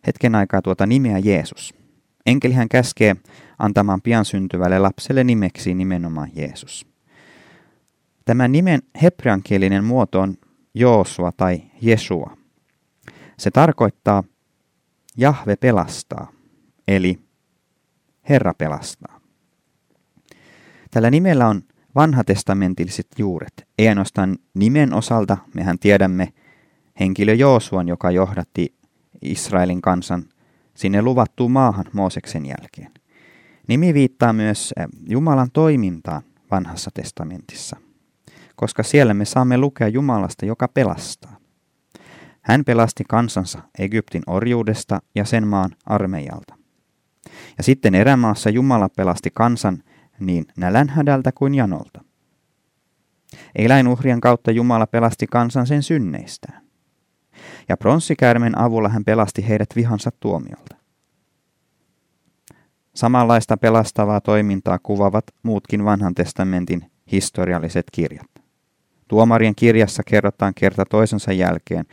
hetken 0.07 0.35
aikaa 0.35 0.61
tuota 0.61 0.85
nimeä 0.85 1.17
Jeesus. 1.17 1.73
Enkelihän 2.25 2.69
käskee 2.69 3.15
antamaan 3.59 4.01
pian 4.01 4.25
syntyvälle 4.25 4.79
lapselle 4.79 5.23
nimeksi 5.23 5.73
nimenomaan 5.73 6.29
Jeesus. 6.35 6.87
Tämän 8.25 8.51
nimen 8.51 8.81
hebreankielinen 9.01 9.83
muoto 9.83 10.21
on 10.21 10.37
Joosua 10.73 11.31
tai 11.31 11.63
Jesua. 11.81 12.37
Se 13.37 13.51
tarkoittaa 13.51 14.23
Jahve 15.17 15.55
pelastaa, 15.55 16.31
eli 16.87 17.19
Herra 18.29 18.53
pelastaa. 18.53 19.16
Tällä 20.97 21.11
nimellä 21.11 21.47
on 21.47 21.63
vanhatestamentilliset 21.95 23.07
juuret. 23.17 23.67
Ei 23.77 23.87
ainoastaan 23.87 24.37
nimen 24.53 24.93
osalta, 24.93 25.37
mehän 25.53 25.79
tiedämme 25.79 26.33
henkilö 26.99 27.33
Joosuan, 27.33 27.87
joka 27.87 28.11
johdatti 28.11 28.75
Israelin 29.21 29.81
kansan 29.81 30.23
sinne 30.75 31.01
luvattuun 31.01 31.51
maahan 31.51 31.85
Mooseksen 31.93 32.45
jälkeen. 32.45 32.91
Nimi 33.67 33.93
viittaa 33.93 34.33
myös 34.33 34.73
eh, 34.77 34.85
Jumalan 35.09 35.51
toimintaan 35.53 36.21
vanhassa 36.51 36.91
testamentissa, 36.93 37.77
koska 38.55 38.83
siellä 38.83 39.13
me 39.13 39.25
saamme 39.25 39.57
lukea 39.57 39.87
Jumalasta, 39.87 40.45
joka 40.45 40.67
pelastaa. 40.67 41.37
Hän 42.41 42.65
pelasti 42.65 43.03
kansansa 43.09 43.59
Egyptin 43.79 44.23
orjuudesta 44.27 45.01
ja 45.15 45.25
sen 45.25 45.47
maan 45.47 45.71
armeijalta. 45.85 46.55
Ja 47.57 47.63
sitten 47.63 47.95
erämaassa 47.95 48.49
Jumala 48.49 48.89
pelasti 48.89 49.29
kansan 49.33 49.83
niin 50.19 50.45
nälänhädältä 50.57 51.31
kuin 51.31 51.55
janolta. 51.55 52.03
Eläinuhrien 53.55 54.21
kautta 54.21 54.51
Jumala 54.51 54.87
pelasti 54.87 55.27
kansan 55.27 55.67
sen 55.67 55.83
synneistään. 55.83 56.61
Ja 57.69 57.77
pronssikäärmen 57.77 58.57
avulla 58.57 58.89
hän 58.89 59.05
pelasti 59.05 59.47
heidät 59.47 59.69
vihansa 59.75 60.11
tuomiolta. 60.19 60.75
Samanlaista 62.95 63.57
pelastavaa 63.57 64.21
toimintaa 64.21 64.79
kuvavat 64.83 65.25
muutkin 65.43 65.85
vanhan 65.85 66.15
testamentin 66.15 66.91
historialliset 67.11 67.85
kirjat. 67.91 68.27
Tuomarien 69.07 69.55
kirjassa 69.55 70.03
kerrotaan 70.03 70.53
kerta 70.53 70.85
toisensa 70.85 71.33
jälkeen, 71.33 71.85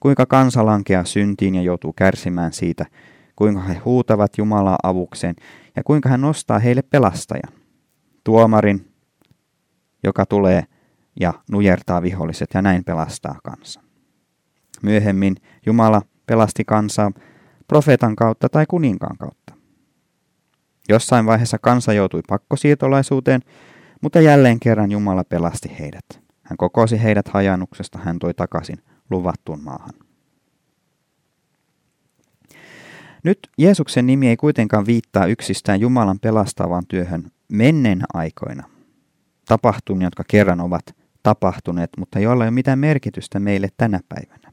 kuinka 0.00 0.26
kansa 0.26 0.66
lankeaa 0.66 1.04
syntiin 1.04 1.54
ja 1.54 1.62
joutuu 1.62 1.92
kärsimään 1.92 2.52
siitä, 2.52 2.86
kuinka 3.36 3.60
he 3.60 3.74
huutavat 3.74 4.38
Jumalaa 4.38 4.78
avukseen 4.82 5.34
ja 5.76 5.82
kuinka 5.84 6.08
hän 6.08 6.20
nostaa 6.20 6.58
heille 6.58 6.82
pelastajan, 6.82 7.52
tuomarin, 8.26 8.92
joka 10.04 10.26
tulee 10.26 10.64
ja 11.20 11.34
nujertaa 11.50 12.02
viholliset 12.02 12.48
ja 12.54 12.62
näin 12.62 12.84
pelastaa 12.84 13.38
kansan. 13.44 13.84
Myöhemmin 14.82 15.36
Jumala 15.66 16.02
pelasti 16.26 16.64
kansaa 16.64 17.10
profeetan 17.68 18.16
kautta 18.16 18.48
tai 18.48 18.64
kuninkaan 18.68 19.16
kautta. 19.18 19.54
Jossain 20.88 21.26
vaiheessa 21.26 21.58
kansa 21.58 21.92
joutui 21.92 22.20
pakkosiirtolaisuuteen, 22.28 23.40
mutta 24.00 24.20
jälleen 24.20 24.60
kerran 24.60 24.90
Jumala 24.90 25.24
pelasti 25.24 25.76
heidät. 25.78 26.06
Hän 26.42 26.56
kokosi 26.56 27.02
heidät 27.02 27.28
hajannuksesta, 27.28 27.98
hän 27.98 28.18
toi 28.18 28.34
takaisin 28.34 28.78
luvattuun 29.10 29.64
maahan. 29.64 30.05
Nyt 33.26 33.38
Jeesuksen 33.58 34.06
nimi 34.06 34.28
ei 34.28 34.36
kuitenkaan 34.36 34.86
viittaa 34.86 35.26
yksistään 35.26 35.80
Jumalan 35.80 36.18
pelastavaan 36.18 36.86
työhön 36.88 37.30
menneen 37.52 38.02
aikoina. 38.14 38.68
Tapahtumia, 39.48 40.06
jotka 40.06 40.24
kerran 40.28 40.60
ovat 40.60 40.96
tapahtuneet, 41.22 41.90
mutta 41.98 42.18
joilla 42.18 42.44
ei 42.44 42.48
ole 42.48 42.54
mitään 42.54 42.78
merkitystä 42.78 43.40
meille 43.40 43.68
tänä 43.76 44.00
päivänä. 44.08 44.52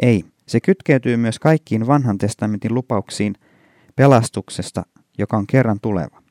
Ei, 0.00 0.24
se 0.46 0.60
kytkeytyy 0.60 1.16
myös 1.16 1.38
kaikkiin 1.38 1.86
vanhan 1.86 2.18
testamentin 2.18 2.74
lupauksiin 2.74 3.34
pelastuksesta, 3.96 4.82
joka 5.18 5.36
on 5.36 5.46
kerran 5.46 5.80
tuleva. 5.82 6.22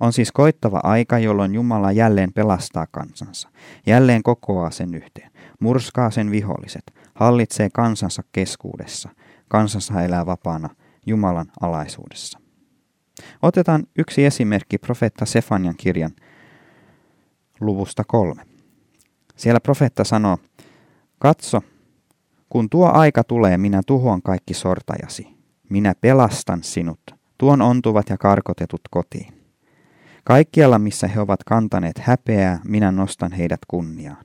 On 0.00 0.12
siis 0.12 0.32
koittava 0.32 0.80
aika, 0.82 1.18
jolloin 1.18 1.54
Jumala 1.54 1.92
jälleen 1.92 2.32
pelastaa 2.32 2.86
kansansa, 2.90 3.48
jälleen 3.86 4.22
kokoaa 4.22 4.70
sen 4.70 4.94
yhteen, 4.94 5.30
murskaa 5.60 6.10
sen 6.10 6.30
viholliset, 6.30 6.92
hallitsee 7.14 7.68
kansansa 7.72 8.22
keskuudessa, 8.32 9.08
kansansa 9.50 10.02
elää 10.02 10.26
vapaana 10.26 10.68
Jumalan 11.06 11.46
alaisuudessa. 11.60 12.38
Otetaan 13.42 13.86
yksi 13.98 14.24
esimerkki 14.24 14.78
profeetta 14.78 15.26
Sefanian 15.26 15.74
kirjan 15.76 16.10
luvusta 17.60 18.04
kolme. 18.06 18.42
Siellä 19.36 19.60
profeetta 19.60 20.04
sanoo, 20.04 20.38
katso, 21.18 21.62
kun 22.48 22.70
tuo 22.70 22.90
aika 22.92 23.24
tulee, 23.24 23.58
minä 23.58 23.80
tuhoan 23.86 24.22
kaikki 24.22 24.54
sortajasi. 24.54 25.28
Minä 25.68 25.94
pelastan 26.00 26.62
sinut, 26.62 27.00
tuon 27.38 27.62
ontuvat 27.62 28.08
ja 28.08 28.18
karkotetut 28.18 28.80
kotiin. 28.90 29.34
Kaikkialla, 30.24 30.78
missä 30.78 31.08
he 31.08 31.20
ovat 31.20 31.44
kantaneet 31.44 31.98
häpeää, 31.98 32.60
minä 32.64 32.92
nostan 32.92 33.32
heidät 33.32 33.60
kunniaan. 33.68 34.24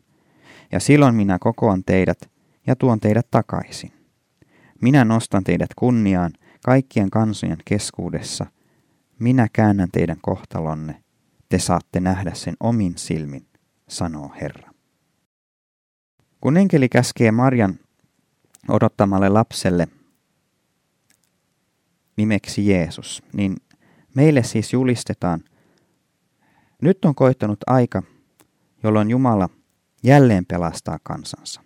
Ja 0.72 0.79
silloin 0.79 1.15
minä 1.15 1.38
kokoan 1.39 1.84
teidät 1.84 2.32
ja 2.67 2.75
tuon 2.75 3.00
teidät 3.00 3.27
takaisin. 3.32 3.94
Minä 4.82 5.05
nostan 5.05 5.44
teidät 5.44 5.70
kunniaan 5.75 6.32
kaikkien 6.65 7.10
kansojen 7.10 7.58
keskuudessa. 7.65 8.46
Minä 9.20 9.48
käännän 9.53 9.91
teidän 9.91 10.17
kohtalonne. 10.22 11.03
Te 11.50 11.60
saatte 11.60 12.00
nähdä 12.00 12.34
sen 12.34 12.55
omin 12.60 12.98
silmin, 12.98 13.48
sanoo 13.89 14.32
Herra. 14.41 14.72
Kun 16.41 16.58
enkeli 16.58 16.89
käskee 16.89 17.32
Marjan 17.32 17.79
odottamalle 18.70 19.29
lapselle 19.29 19.88
nimeksi 22.17 22.67
Jeesus, 22.67 23.24
niin 23.34 23.55
meille 24.15 24.44
siis 24.44 24.74
julistetaan, 24.74 25.44
nyt 26.82 27.05
on 27.05 27.15
koittanut 27.15 27.60
aika, 27.67 28.03
jolloin 28.84 29.10
Jumala 29.10 29.50
jälleen 30.03 30.46
pelastaa 30.46 31.00
kansansa. 31.03 31.62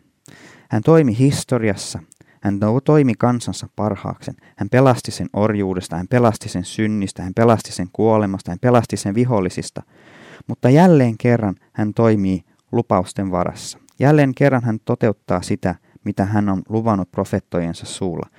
Hän 0.70 0.82
toimi 0.82 1.18
historiassa, 1.18 2.00
hän 2.42 2.60
toimi 2.84 3.14
kansansa 3.14 3.68
parhaaksen. 3.76 4.36
Hän 4.58 4.70
pelasti 4.70 5.12
sen 5.12 5.30
orjuudesta, 5.34 5.96
hän 5.96 6.08
pelasti 6.08 6.50
sen 6.50 6.66
synnistä, 6.66 7.24
hän 7.24 7.34
pelasti 7.34 7.72
sen 7.72 7.90
kuolemasta, 7.94 8.52
hän 8.52 8.60
pelasti 8.60 8.98
sen 8.98 9.16
vihollisista. 9.16 9.84
Mutta 10.48 10.70
jälleen 10.70 11.18
kerran 11.18 11.56
hän 11.74 11.94
toimii 11.94 12.44
lupausten 12.72 13.32
varassa. 13.32 13.80
Jälleen 14.00 14.36
kerran 14.36 14.64
hän 14.64 14.80
toteuttaa 14.86 15.42
sitä, 15.42 15.76
mitä 16.04 16.26
hän 16.26 16.50
on 16.50 16.62
luvannut 16.70 17.12
profettojensa 17.12 17.86
suulla. 17.86 18.30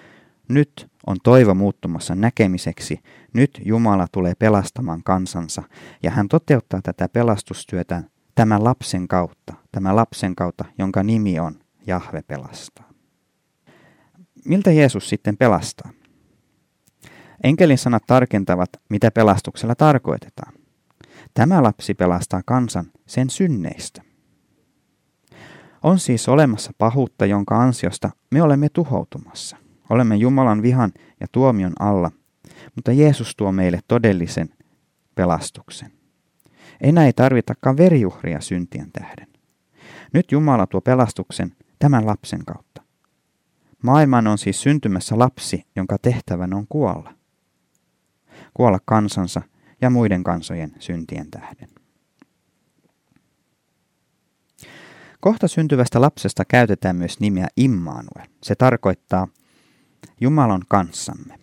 Nyt 0.49 0.91
on 1.07 1.17
toivo 1.23 1.55
muuttumassa 1.55 2.15
näkemiseksi. 2.15 3.01
Nyt 3.33 3.61
Jumala 3.65 4.07
tulee 4.13 4.35
pelastamaan 4.39 5.03
kansansa 5.05 5.63
ja 6.03 6.11
hän 6.11 6.29
toteuttaa 6.29 6.81
tätä 6.83 7.09
pelastustyötä 7.09 8.03
tämän 8.35 8.65
lapsen 8.65 9.09
kautta, 9.09 9.55
tämän 9.73 9.97
lapsen 9.97 10.35
kautta, 10.35 10.65
jonka 10.79 11.03
nimi 11.03 11.41
on 11.41 11.55
Jahve 11.87 12.23
pelastaa. 12.23 12.90
Miltä 14.51 14.71
Jeesus 14.71 15.09
sitten 15.09 15.37
pelastaa? 15.37 15.91
Enkelin 17.45 17.79
sanat 17.79 18.03
tarkentavat, 18.07 18.69
mitä 18.89 19.11
pelastuksella 19.11 19.75
tarkoitetaan. 19.75 20.55
Tämä 21.35 21.63
lapsi 21.63 21.95
pelastaa 21.95 22.43
kansan 22.47 22.87
sen 23.07 23.31
synneistä. 23.31 24.03
On 25.83 25.99
siis 25.99 26.29
olemassa 26.29 26.73
pahuutta, 26.79 27.27
jonka 27.27 27.63
ansiosta 27.63 28.11
me 28.31 28.43
olemme 28.43 28.69
tuhoutumassa. 28.69 29.57
Olemme 29.91 30.17
Jumalan 30.17 30.63
vihan 30.63 30.93
ja 31.21 31.27
tuomion 31.33 31.73
alla, 31.79 32.11
mutta 32.75 32.93
Jeesus 32.93 33.37
tuo 33.37 33.53
meille 33.53 33.81
todellisen 33.89 34.49
pelastuksen. 35.15 35.93
Enää 36.81 37.07
ei 37.07 37.13
tarvitakaan 37.13 37.77
veriuhria 37.77 38.41
syntien 38.41 38.93
tähden. 38.93 39.27
Nyt 40.13 40.33
Jumala 40.33 40.67
tuo 40.67 40.81
pelastuksen 40.81 41.57
tämän 41.79 42.07
lapsen 42.07 42.45
kautta. 42.45 42.90
Maailman 43.83 44.27
on 44.27 44.39
siis 44.39 44.63
syntymässä 44.63 45.19
lapsi, 45.19 45.65
jonka 45.77 45.97
tehtävän 46.03 46.55
on 46.55 46.67
kuolla. 46.69 47.15
Kuolla 48.55 48.79
kansansa 48.85 49.43
ja 49.81 49.91
muiden 49.91 50.25
kansojen 50.25 50.73
syntien 50.79 51.31
tähden. 51.31 51.69
Kohta 55.21 55.49
syntyvästä 55.49 56.01
lapsesta 56.01 56.45
käytetään 56.45 56.97
myös 56.97 57.21
nimeä 57.21 57.49
Immanuel. 57.57 58.27
Se 58.43 58.55
tarkoittaa 58.55 59.29
Jumalan 60.21 60.63
kanssamme. 60.69 61.39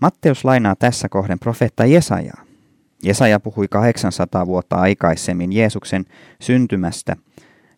Matteus 0.00 0.44
lainaa 0.44 0.76
tässä 0.76 1.08
kohden 1.08 1.38
profeetta 1.38 1.84
Jesajaa. 1.84 2.44
Jesaja 3.02 3.40
puhui 3.40 3.68
800 3.68 4.46
vuotta 4.46 4.76
aikaisemmin 4.76 5.52
Jeesuksen 5.52 6.04
syntymästä 6.40 7.16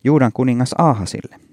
Juudan 0.04 0.32
kuningas 0.32 0.74
Aahasille. 0.78 1.45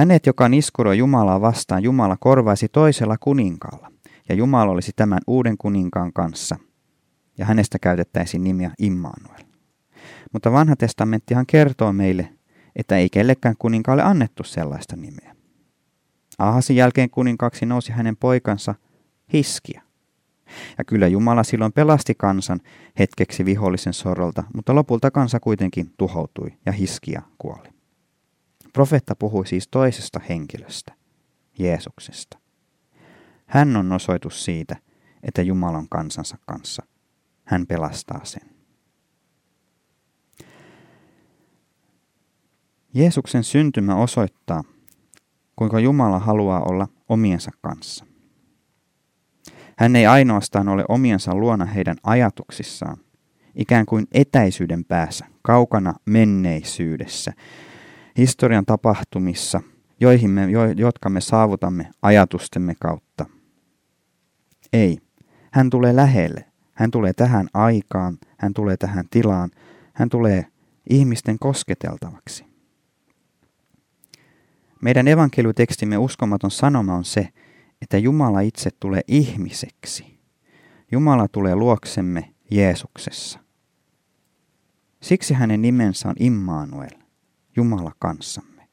Hänet, 0.00 0.26
joka 0.26 0.48
niskuroi 0.48 0.98
Jumalaa 0.98 1.40
vastaan, 1.40 1.82
Jumala 1.82 2.16
korvaisi 2.20 2.68
toisella 2.68 3.16
kuninkaalla, 3.18 3.92
ja 4.28 4.34
Jumala 4.34 4.72
olisi 4.72 4.92
tämän 4.96 5.18
uuden 5.26 5.58
kuninkaan 5.58 6.12
kanssa, 6.12 6.56
ja 7.38 7.46
hänestä 7.46 7.78
käytettäisiin 7.78 8.44
nimiä 8.44 8.70
Immanuel. 8.78 9.44
Mutta 10.32 10.52
vanha 10.52 10.76
testamenttihan 10.76 11.46
kertoo 11.46 11.92
meille, 11.92 12.28
että 12.76 12.96
ei 12.96 13.10
kellekään 13.10 13.54
kuninkaalle 13.58 14.02
annettu 14.02 14.44
sellaista 14.44 14.96
nimeä. 14.96 15.36
Ahasin 16.38 16.76
jälkeen 16.76 17.10
kuninkaaksi 17.10 17.66
nousi 17.66 17.92
hänen 17.92 18.16
poikansa 18.16 18.74
Hiskia. 19.32 19.82
Ja 20.78 20.84
kyllä 20.84 21.06
Jumala 21.06 21.42
silloin 21.42 21.72
pelasti 21.72 22.14
kansan 22.14 22.60
hetkeksi 22.98 23.44
vihollisen 23.44 23.92
sorrolta, 23.92 24.44
mutta 24.54 24.74
lopulta 24.74 25.10
kansa 25.10 25.40
kuitenkin 25.40 25.94
tuhoutui 25.98 26.52
ja 26.66 26.72
Hiskia 26.72 27.22
kuoli. 27.38 27.79
Profeetta 28.72 29.14
puhui 29.14 29.46
siis 29.46 29.68
toisesta 29.68 30.20
henkilöstä, 30.28 30.94
Jeesuksesta. 31.58 32.38
Hän 33.46 33.76
on 33.76 33.92
osoitus 33.92 34.44
siitä, 34.44 34.76
että 35.22 35.42
Jumalan 35.42 35.88
kansansa 35.88 36.38
kanssa. 36.46 36.82
Hän 37.44 37.66
pelastaa 37.66 38.20
sen. 38.24 38.50
Jeesuksen 42.94 43.44
syntymä 43.44 43.96
osoittaa, 43.96 44.64
kuinka 45.56 45.80
Jumala 45.80 46.18
haluaa 46.18 46.62
olla 46.62 46.88
omiensa 47.08 47.50
kanssa. 47.60 48.06
Hän 49.78 49.96
ei 49.96 50.06
ainoastaan 50.06 50.68
ole 50.68 50.84
omiensa 50.88 51.34
luona 51.34 51.64
heidän 51.64 51.96
ajatuksissaan, 52.02 52.96
ikään 53.54 53.86
kuin 53.86 54.06
etäisyyden 54.12 54.84
päässä, 54.84 55.26
kaukana 55.42 55.94
menneisyydessä, 56.06 57.32
historian 58.18 58.66
tapahtumissa, 58.66 59.60
joihin 60.00 60.30
me, 60.30 60.50
jo, 60.50 60.64
jotka 60.64 61.10
me 61.10 61.20
saavutamme 61.20 61.90
ajatustemme 62.02 62.74
kautta. 62.80 63.26
Ei, 64.72 64.98
hän 65.52 65.70
tulee 65.70 65.96
lähelle, 65.96 66.44
hän 66.72 66.90
tulee 66.90 67.12
tähän 67.12 67.48
aikaan, 67.54 68.18
hän 68.38 68.54
tulee 68.54 68.76
tähän 68.76 69.04
tilaan, 69.10 69.50
hän 69.92 70.08
tulee 70.08 70.46
ihmisten 70.90 71.38
kosketeltavaksi. 71.38 72.44
Meidän 74.82 75.08
evankeliutekstimme 75.08 75.98
uskomaton 75.98 76.50
sanoma 76.50 76.94
on 76.94 77.04
se, 77.04 77.28
että 77.82 77.98
Jumala 77.98 78.40
itse 78.40 78.70
tulee 78.80 79.00
ihmiseksi. 79.08 80.18
Jumala 80.92 81.28
tulee 81.28 81.54
luoksemme 81.54 82.34
Jeesuksessa. 82.50 83.38
Siksi 85.00 85.34
hänen 85.34 85.62
nimensä 85.62 86.08
on 86.08 86.14
Immanuel, 86.20 86.99
Jumala 87.56 87.92
kanssamme. 87.98 88.68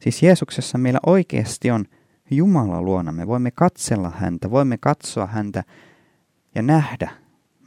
Siis 0.00 0.22
Jeesuksessa 0.22 0.78
meillä 0.78 1.00
oikeasti 1.06 1.70
on 1.70 1.84
Jumala 2.30 2.82
luona. 2.82 3.12
Me 3.12 3.26
voimme 3.26 3.50
katsella 3.50 4.10
häntä, 4.10 4.50
voimme 4.50 4.78
katsoa 4.78 5.26
häntä 5.26 5.64
ja 6.54 6.62
nähdä, 6.62 7.10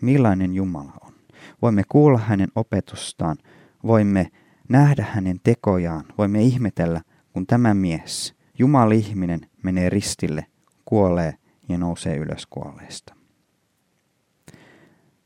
millainen 0.02 0.54
Jumala 0.54 0.94
on. 1.02 1.14
Voimme 1.62 1.84
kuulla 1.90 2.20
hänen 2.20 2.50
opetustaan, 2.56 3.38
voimme 3.84 4.32
nähdä 4.70 5.06
hänen 5.12 5.40
tekojaan, 5.44 6.06
voimme 6.18 6.42
ihmetellä, 6.42 7.02
kun 7.34 7.48
tämä 7.48 7.74
mies, 7.74 8.36
Jumalihminen, 8.60 9.42
menee 9.64 9.90
ristille, 9.90 10.46
kuolee 10.86 11.34
ja 11.70 11.78
nousee 11.78 12.18
ylös 12.18 12.46
kuolleista. 12.46 13.16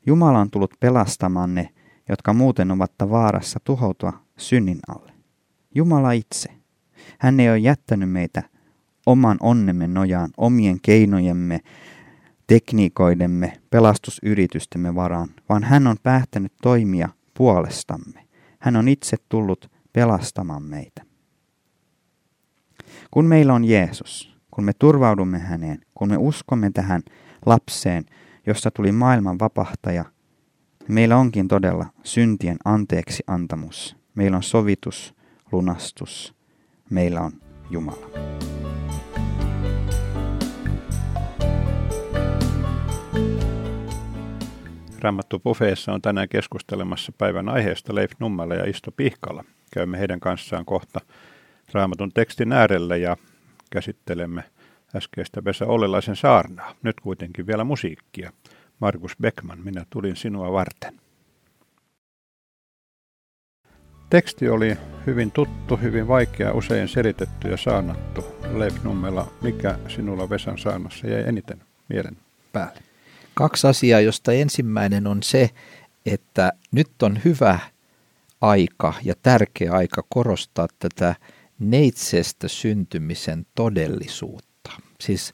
Jumala 0.06 0.38
on 0.38 0.50
tullut 0.50 0.74
pelastamaan 0.80 1.54
ne, 1.54 1.68
jotka 2.08 2.32
muuten 2.32 2.70
ovat 2.70 2.92
vaarassa 3.10 3.60
tuhoutua 3.64 4.12
synnin 4.40 4.78
alle. 4.88 5.12
Jumala 5.74 6.12
itse. 6.12 6.50
Hän 7.18 7.40
ei 7.40 7.48
ole 7.48 7.58
jättänyt 7.58 8.10
meitä 8.10 8.42
oman 9.06 9.36
onnemme 9.40 9.86
nojaan, 9.86 10.30
omien 10.36 10.78
keinojemme, 10.82 11.60
tekniikoidemme, 12.46 13.60
pelastusyritystemme 13.70 14.94
varaan, 14.94 15.28
vaan 15.48 15.64
hän 15.64 15.86
on 15.86 15.96
päättänyt 16.02 16.52
toimia 16.62 17.08
puolestamme. 17.34 18.26
Hän 18.58 18.76
on 18.76 18.88
itse 18.88 19.16
tullut 19.28 19.70
pelastamaan 19.92 20.62
meitä. 20.62 21.02
Kun 23.10 23.26
meillä 23.26 23.54
on 23.54 23.64
Jeesus, 23.64 24.36
kun 24.50 24.64
me 24.64 24.72
turvaudumme 24.78 25.38
häneen, 25.38 25.78
kun 25.94 26.08
me 26.08 26.16
uskomme 26.16 26.70
tähän 26.74 27.02
lapseen, 27.46 28.04
josta 28.46 28.70
tuli 28.70 28.92
maailman 28.92 29.38
vapahtaja, 29.38 30.04
meillä 30.88 31.16
onkin 31.16 31.48
todella 31.48 31.86
syntien 32.02 32.56
anteeksi 32.64 33.22
antamus. 33.26 33.99
Meillä 34.14 34.36
on 34.36 34.42
sovitus, 34.42 35.14
lunastus. 35.52 36.34
Meillä 36.90 37.20
on 37.20 37.32
Jumala. 37.70 38.06
Rammattu 44.98 45.38
Pufeessa 45.38 45.92
on 45.92 46.02
tänään 46.02 46.28
keskustelemassa 46.28 47.12
päivän 47.18 47.48
aiheesta 47.48 47.94
Leif 47.94 48.12
Nummela 48.18 48.54
ja 48.54 48.64
Isto 48.64 48.92
Pihkala. 48.92 49.44
Käymme 49.72 49.98
heidän 49.98 50.20
kanssaan 50.20 50.64
kohta 50.64 51.00
raamatun 51.72 52.12
tekstin 52.12 52.52
äärellä 52.52 52.96
ja 52.96 53.16
käsittelemme 53.70 54.44
äskeistä 54.96 55.44
Vesa 55.44 55.66
Ollelaisen 55.66 56.16
saarnaa. 56.16 56.74
Nyt 56.82 57.00
kuitenkin 57.00 57.46
vielä 57.46 57.64
musiikkia. 57.64 58.32
Markus 58.80 59.16
Beckman, 59.22 59.58
minä 59.64 59.86
tulin 59.90 60.16
sinua 60.16 60.52
varten. 60.52 61.00
Teksti 64.10 64.48
oli 64.48 64.76
hyvin 65.06 65.30
tuttu, 65.30 65.76
hyvin 65.76 66.08
vaikea, 66.08 66.52
usein 66.52 66.88
selitetty 66.88 67.48
ja 67.48 67.56
saannattu. 67.56 68.24
Leif 68.54 68.82
Nummela, 68.84 69.32
mikä 69.42 69.78
sinulla 69.88 70.30
Vesan 70.30 70.58
saannassa 70.58 71.06
jäi 71.06 71.22
eniten 71.26 71.62
mielen 71.88 72.16
päälle? 72.52 72.80
Kaksi 73.34 73.66
asiaa, 73.66 74.00
josta 74.00 74.32
ensimmäinen 74.32 75.06
on 75.06 75.22
se, 75.22 75.50
että 76.06 76.52
nyt 76.72 77.02
on 77.02 77.18
hyvä 77.24 77.58
aika 78.40 78.94
ja 79.04 79.14
tärkeä 79.22 79.72
aika 79.72 80.02
korostaa 80.08 80.68
tätä 80.78 81.14
neitsestä 81.58 82.48
syntymisen 82.48 83.46
todellisuutta. 83.54 84.49
Siis 85.00 85.32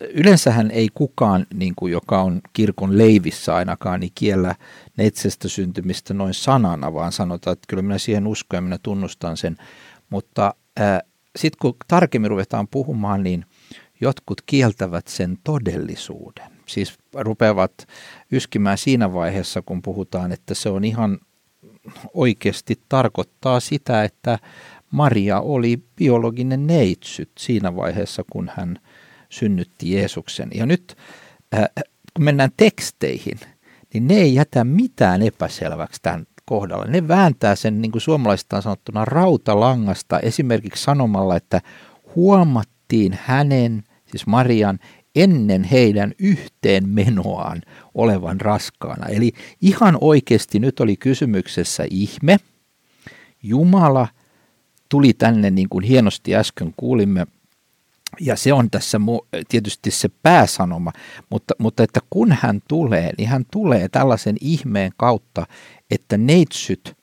yleensähän 0.00 0.70
ei 0.70 0.88
kukaan, 0.94 1.46
niin 1.54 1.74
kuin 1.76 1.92
joka 1.92 2.22
on 2.22 2.40
kirkon 2.52 2.98
leivissä 2.98 3.54
ainakaan, 3.54 4.00
niin 4.00 4.12
kiellä 4.14 4.54
neitsestä 4.96 5.48
syntymistä 5.48 6.14
noin 6.14 6.34
sanana, 6.34 6.94
vaan 6.94 7.12
sanotaan, 7.12 7.52
että 7.52 7.66
kyllä 7.68 7.82
minä 7.82 7.98
siihen 7.98 8.26
uskon 8.26 8.56
ja 8.56 8.62
minä 8.62 8.78
tunnustan 8.82 9.36
sen. 9.36 9.56
Mutta 10.10 10.54
sitten 11.36 11.58
kun 11.60 11.76
tarkemmin 11.88 12.30
ruvetaan 12.30 12.68
puhumaan, 12.68 13.22
niin 13.22 13.44
jotkut 14.00 14.42
kieltävät 14.46 15.08
sen 15.08 15.38
todellisuuden. 15.44 16.52
Siis 16.66 16.98
rupeavat 17.14 17.72
yskimään 18.32 18.78
siinä 18.78 19.12
vaiheessa, 19.12 19.62
kun 19.62 19.82
puhutaan, 19.82 20.32
että 20.32 20.54
se 20.54 20.68
on 20.68 20.84
ihan 20.84 21.18
oikeasti 22.14 22.80
tarkoittaa 22.88 23.60
sitä, 23.60 24.04
että 24.04 24.38
Maria 24.90 25.40
oli 25.40 25.82
biologinen 25.96 26.66
neitsyt 26.66 27.30
siinä 27.38 27.76
vaiheessa, 27.76 28.24
kun 28.32 28.50
hän 28.54 28.78
synnytti 29.28 29.92
Jeesuksen. 29.92 30.48
Ja 30.54 30.66
nyt 30.66 30.96
äh, 31.54 31.68
kun 32.16 32.24
mennään 32.24 32.50
teksteihin, 32.56 33.40
niin 33.94 34.08
ne 34.08 34.14
ei 34.14 34.34
jätä 34.34 34.64
mitään 34.64 35.22
epäselväksi 35.22 36.02
tämän 36.02 36.26
kohdalla. 36.44 36.84
Ne 36.84 37.08
vääntää 37.08 37.56
sen, 37.56 37.82
niin 37.82 37.92
kuin 37.92 38.02
suomalaisista 38.02 38.56
on 38.56 38.62
sanottuna, 38.62 39.04
rautalangasta 39.04 40.20
esimerkiksi 40.20 40.84
sanomalla, 40.84 41.36
että 41.36 41.60
huomattiin 42.16 43.18
hänen, 43.22 43.84
siis 44.06 44.26
Marian, 44.26 44.78
ennen 45.16 45.64
heidän 45.64 46.12
yhteen 46.18 46.88
menoaan 46.88 47.62
olevan 47.94 48.40
raskaana. 48.40 49.06
Eli 49.06 49.32
ihan 49.60 49.98
oikeasti 50.00 50.58
nyt 50.58 50.80
oli 50.80 50.96
kysymyksessä 50.96 51.84
ihme. 51.90 52.36
Jumala 53.42 54.08
tuli 54.88 55.12
tänne, 55.12 55.50
niin 55.50 55.68
kuin 55.68 55.84
hienosti 55.84 56.36
äsken 56.36 56.74
kuulimme, 56.76 57.26
ja 58.20 58.36
se 58.36 58.52
on 58.52 58.70
tässä 58.70 59.00
tietysti 59.48 59.90
se 59.90 60.08
pääsanoma, 60.22 60.92
mutta, 61.30 61.54
mutta 61.58 61.82
että 61.82 62.00
kun 62.10 62.36
hän 62.40 62.62
tulee, 62.68 63.12
niin 63.18 63.28
hän 63.28 63.44
tulee 63.52 63.88
tällaisen 63.88 64.36
ihmeen 64.40 64.92
kautta, 64.96 65.46
että 65.90 66.18
neitsyt, 66.18 66.96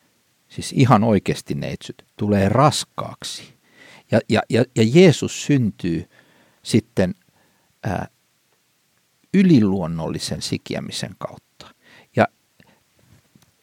siis 0.47 0.71
ihan 0.71 1.03
oikeasti 1.03 1.55
neitsyt, 1.55 2.05
tulee 2.17 2.49
raskaaksi. 2.49 3.53
Ja, 4.11 4.19
ja, 4.29 4.41
ja, 4.49 4.63
ja 4.75 4.83
Jeesus 4.93 5.45
syntyy 5.45 6.09
sitten 6.63 7.15
ää, 7.83 8.07
yliluonnollisen 9.33 10.41
sikiämisen 10.41 11.15
kautta. 11.17 11.52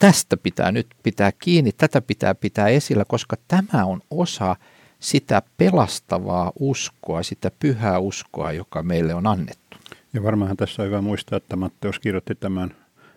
Tästä 0.01 0.37
pitää 0.37 0.73
nyt 0.73 0.87
pitää 1.03 1.33
kiinni, 1.33 1.73
tätä 1.73 2.01
pitää 2.01 2.35
pitää 2.35 2.69
esillä, 2.69 3.05
koska 3.09 3.37
tämä 3.49 3.85
on 3.85 4.01
osa 4.11 4.57
sitä 4.99 5.43
pelastavaa 5.57 6.53
uskoa, 6.59 7.23
sitä 7.23 7.51
pyhää 7.59 7.99
uskoa, 7.99 8.53
joka 8.53 8.83
meille 8.83 9.15
on 9.15 9.27
annettu. 9.27 9.77
Ja 10.13 10.23
varmaan 10.23 10.57
tässä 10.57 10.83
on 10.83 10.89
hyvä 10.89 11.01
muistaa, 11.01 11.37
että 11.37 11.57
Matteus 11.57 11.99
kirjoitti 11.99 12.35
tämän 12.35 12.75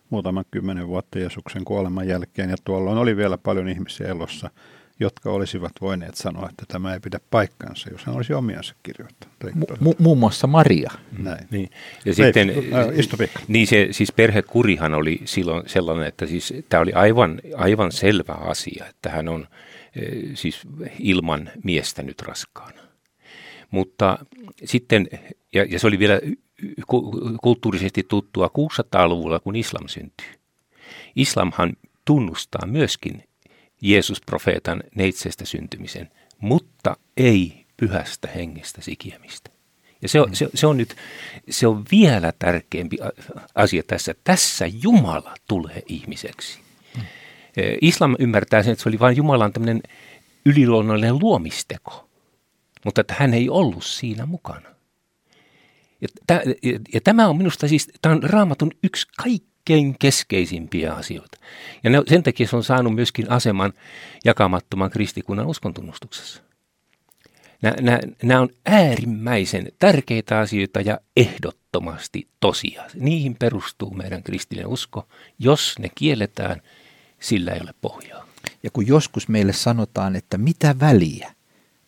muutaman 0.10 0.46
kymmenen 0.52 0.88
vuotta 0.88 1.20
Jeesuksen 1.20 1.66
kuoleman 1.66 2.08
jälkeen, 2.08 2.50
ja 2.50 2.56
tuolloin 2.64 2.98
oli 2.98 3.18
vielä 3.18 3.38
paljon 3.38 3.68
ihmisiä 3.68 4.08
elossa, 4.08 4.50
jotka 5.04 5.32
olisivat 5.32 5.72
voineet 5.82 6.16
sanoa, 6.16 6.50
että 6.50 6.64
tämä 6.68 6.94
ei 6.94 7.00
pidä 7.00 7.20
paikkansa, 7.32 7.90
jos 7.92 8.06
hän 8.06 8.16
olisi 8.16 8.34
omiansa 8.34 8.76
kirjoittanut. 8.84 9.36
Mu- 9.82 9.96
muun 10.00 10.18
muassa 10.18 10.48
Maria. 10.48 10.92
Näin. 11.18 11.48
Niin. 11.52 11.70
Ja 12.06 12.14
sitten, 12.14 12.50
äh, 12.50 13.30
niin 13.48 13.68
se, 13.68 13.88
siis 13.92 14.12
perhekurihan 14.12 14.94
oli 14.94 15.22
silloin 15.26 15.64
sellainen, 15.70 16.08
että 16.08 16.26
siis 16.26 16.54
tämä 16.70 16.82
oli 16.82 16.94
aivan, 16.94 17.42
aivan 17.56 17.92
selvä 17.92 18.34
asia, 18.34 18.86
että 18.86 19.10
hän 19.10 19.30
on 19.30 19.48
Eh, 19.96 20.32
siis 20.34 20.62
ilman 21.00 21.52
miestä 21.64 22.04
nyt 22.04 22.22
raskaana. 22.22 22.82
Mutta 23.72 24.26
sitten, 24.64 25.08
ja, 25.54 25.64
ja 25.64 25.80
se 25.80 25.88
oli 25.88 26.00
vielä 26.00 26.22
kulttuurisesti 27.42 28.04
tuttua 28.08 28.48
600-luvulla, 28.48 29.40
kun 29.40 29.56
islam 29.56 29.88
syntyi. 29.88 30.28
Islamhan 31.16 31.74
tunnustaa 32.06 32.66
myöskin 32.66 33.24
Jeesus-profeetan 33.84 34.84
neitsestä 34.96 35.46
syntymisen, 35.46 36.10
mutta 36.40 36.98
ei 37.18 37.66
pyhästä 37.78 38.28
hengestä 38.28 38.82
sikiämistä. 38.82 39.50
Ja 40.02 40.10
se 40.10 40.22
on, 40.22 40.36
se, 40.36 40.50
se 40.54 40.68
on 40.68 40.78
nyt, 40.78 40.96
se 41.50 41.68
on 41.68 41.86
vielä 41.92 42.34
tärkeämpi 42.40 42.98
asia 43.56 43.84
tässä. 43.88 44.16
Tässä 44.24 44.66
Jumala 44.84 45.36
tulee 45.48 45.84
ihmiseksi. 45.88 46.60
Eh, 47.58 47.78
islam 47.82 48.16
ymmärtää 48.20 48.64
sen, 48.64 48.72
että 48.72 48.84
se 48.84 48.90
oli 48.90 49.00
vain 49.00 49.18
Jumalan 49.18 49.54
tämmöinen 49.54 49.82
yliluonnollinen 50.46 51.20
luomisteko, 51.20 52.10
mutta 52.86 53.02
että 53.02 53.16
hän 53.20 53.34
ei 53.34 53.50
ollut 53.50 53.86
siinä 53.86 54.26
mukana. 54.26 54.70
Ja, 56.02 56.08
ja, 56.64 56.80
ja 56.94 57.02
tämä 57.02 57.28
on 57.28 57.38
minusta 57.38 57.68
siis, 57.68 57.92
tämä 58.02 58.16
on 58.16 58.24
raamatun 58.24 58.72
yksi 58.84 59.08
kaikkein 59.68 59.96
keskeisimpiä 60.00 60.94
asioita. 60.94 61.38
Ja 61.84 61.90
ne, 61.90 62.02
sen 62.08 62.24
takia 62.24 62.48
se 62.48 62.56
on 62.56 62.64
saanut 62.64 62.96
myöskin 62.96 63.32
aseman 63.32 63.74
jakamattoman 64.26 64.90
kristikunnan 64.90 65.48
uskontunnustuksessa. 65.48 66.44
Nämä, 68.22 68.42
on 68.42 68.50
äärimmäisen 68.66 69.72
tärkeitä 69.80 70.40
asioita 70.40 70.82
ja 70.82 71.00
ehdottomasti 71.18 72.28
tosia. 72.40 72.84
Niihin 72.94 73.36
perustuu 73.36 73.94
meidän 73.94 74.24
kristillinen 74.24 74.72
usko. 74.72 75.08
Jos 75.40 75.80
ne 75.80 75.90
kielletään– 75.96 76.62
sillä 77.24 77.52
ei 77.52 77.62
ole 77.62 77.74
pohjaa. 77.82 78.28
Ja 78.64 78.72
kun 78.72 78.88
joskus 78.88 79.28
meille 79.28 79.54
sanotaan, 79.54 80.16
että 80.16 80.38
mitä 80.38 80.76
väliä, 80.80 81.34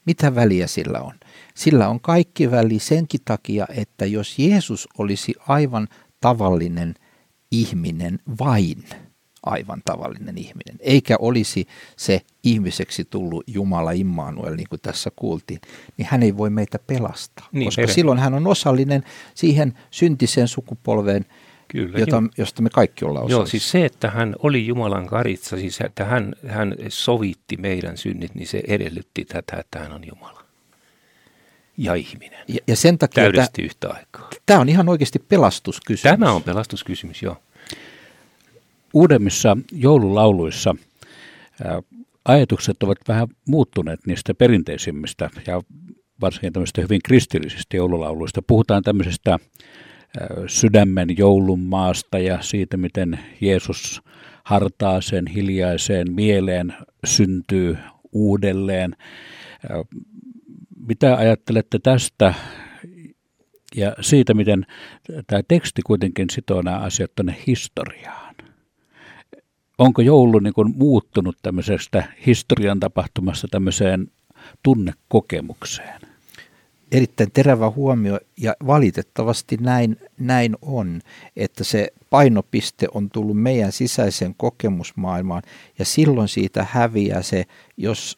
mitä 0.05 0.35
väliä 0.35 0.67
sillä 0.67 1.01
on? 1.01 1.13
Sillä 1.55 1.87
on 1.87 1.99
kaikki 1.99 2.51
väli 2.51 2.79
senkin 2.79 3.21
takia, 3.25 3.67
että 3.69 4.05
jos 4.05 4.39
Jeesus 4.39 4.87
olisi 4.97 5.33
aivan 5.47 5.87
tavallinen 6.21 6.95
ihminen 7.51 8.19
vain, 8.39 8.83
aivan 9.43 9.81
tavallinen 9.85 10.37
ihminen, 10.37 10.77
eikä 10.79 11.15
olisi 11.19 11.67
se 11.97 12.21
ihmiseksi 12.43 13.05
tullut 13.05 13.43
Jumala 13.47 13.91
Immanuel, 13.91 14.55
niin 14.55 14.69
kuin 14.69 14.81
tässä 14.81 15.11
kuultiin, 15.15 15.59
niin 15.97 16.07
hän 16.11 16.23
ei 16.23 16.37
voi 16.37 16.49
meitä 16.49 16.79
pelastaa. 16.79 17.47
Niin, 17.51 17.67
koska 17.67 17.81
eri. 17.81 17.93
silloin 17.93 18.19
hän 18.19 18.33
on 18.33 18.47
osallinen 18.47 19.03
siihen 19.33 19.73
syntiseen 19.91 20.47
sukupolveen, 20.47 21.25
Kyllä, 21.67 21.99
jota, 21.99 22.23
josta 22.37 22.61
me 22.61 22.69
kaikki 22.69 23.05
ollaan 23.05 23.25
osallisia. 23.25 23.41
Joo, 23.41 23.45
siis 23.45 23.71
se, 23.71 23.85
että 23.85 24.09
hän 24.09 24.35
oli 24.39 24.67
Jumalan 24.67 25.07
karitsa, 25.07 25.57
siis 25.57 25.81
että 25.81 26.05
hän, 26.05 26.35
hän 26.47 26.75
sovitti 26.89 27.57
meidän 27.57 27.97
synnit, 27.97 28.35
niin 28.35 28.47
se 28.47 28.63
edellytti 28.67 29.25
tätä, 29.25 29.57
että 29.57 29.79
hän 29.79 29.93
on 29.93 30.07
Jumala 30.07 30.44
ja 31.77 31.95
ihminen. 31.95 32.39
Ja, 32.47 32.59
ja 32.67 32.75
sen 32.75 32.97
takia 32.97 33.23
Täydellisesti 33.23 33.61
tämä, 33.61 33.65
yhtä 33.65 33.89
aikaa. 33.89 34.29
Tämä 34.45 34.59
on 34.59 34.69
ihan 34.69 34.89
oikeasti 34.89 35.19
pelastuskysymys. 35.19 36.19
Tämä 36.19 36.31
on 36.31 36.43
pelastuskysymys, 36.43 37.21
joo. 37.21 37.37
Uudemmissa 38.93 39.57
joululauluissa 39.71 40.75
ää, 41.63 41.81
ajatukset 42.25 42.83
ovat 42.83 42.97
vähän 43.07 43.27
muuttuneet 43.47 43.99
niistä 44.07 44.33
perinteisimmistä 44.33 45.29
ja 45.47 45.61
varsinkin 46.21 46.53
tämmöistä 46.53 46.81
hyvin 46.81 47.01
kristillisistä 47.03 47.77
joululauluista. 47.77 48.41
Puhutaan 48.41 48.83
tämmöisestä 48.83 49.39
sydämen 50.47 51.17
joulun 51.17 51.59
maasta 51.59 52.19
ja 52.19 52.41
siitä, 52.41 52.77
miten 52.77 53.19
Jeesus 53.41 54.01
hartaa 54.43 55.01
sen 55.01 55.27
hiljaiseen 55.27 56.11
mieleen 56.11 56.73
syntyy 57.05 57.77
uudelleen. 58.11 58.95
Mitä 60.87 61.15
ajattelette 61.15 61.79
tästä 61.79 62.33
ja 63.75 63.95
siitä, 64.01 64.33
miten 64.33 64.65
tämä 65.27 65.41
teksti 65.47 65.81
kuitenkin 65.81 66.29
sitoo 66.29 66.61
nämä 66.61 66.77
asiat 66.77 67.11
tuonne 67.15 67.35
historiaan? 67.47 68.35
Onko 69.77 70.01
joulu 70.01 70.39
niin 70.39 70.53
kuin 70.53 70.77
muuttunut 70.77 71.37
tämmöisestä 71.41 72.03
historian 72.25 72.79
tapahtumassa 72.79 73.47
tämmöiseen 73.51 74.11
tunnekokemukseen? 74.63 76.01
erittäin 76.91 77.31
terävä 77.31 77.69
huomio 77.69 78.19
ja 78.37 78.55
valitettavasti 78.67 79.57
näin, 79.59 79.97
näin 80.19 80.55
on, 80.61 81.01
että 81.35 81.63
se 81.63 81.87
painopiste 82.09 82.87
on 82.93 83.09
tullut 83.09 83.41
meidän 83.41 83.71
sisäiseen 83.71 84.35
kokemusmaailmaan 84.37 85.43
ja 85.79 85.85
silloin 85.85 86.27
siitä 86.27 86.67
häviää 86.69 87.21
se, 87.21 87.45
jos 87.77 88.17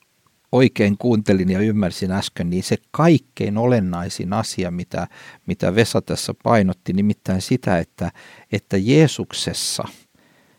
oikein 0.52 0.98
kuuntelin 0.98 1.50
ja 1.50 1.60
ymmärsin 1.60 2.12
äsken, 2.12 2.50
niin 2.50 2.64
se 2.64 2.78
kaikkein 2.92 3.58
olennaisin 3.58 4.34
asia, 4.34 4.72
mitä, 4.72 5.08
mitä 5.46 5.76
Vesa 5.76 6.02
tässä 6.02 6.34
painotti, 6.44 6.94
nimittäin 6.94 7.42
sitä, 7.42 7.80
että, 7.80 8.12
että 8.52 8.78
Jeesuksessa 8.78 9.84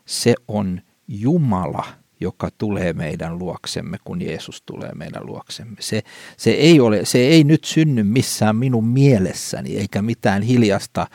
se 0.05 0.35
on 0.47 0.81
Jumala, 1.07 1.85
joka 2.21 2.49
tulee 2.57 2.93
meidän 2.93 3.39
luoksemme, 3.39 3.97
kun 4.03 4.21
Jeesus 4.21 4.61
tulee 4.61 4.91
meidän 4.95 5.25
luoksemme. 5.25 5.75
Se, 5.79 6.03
se, 6.37 6.51
ei, 6.51 6.79
ole, 6.79 7.05
se 7.05 7.17
ei 7.17 7.43
nyt 7.43 7.63
synny 7.63 8.03
missään 8.03 8.55
minun 8.55 8.87
mielessäni, 8.87 9.77
eikä 9.77 10.01
mitään 10.01 10.41
hiljasta 10.41 11.07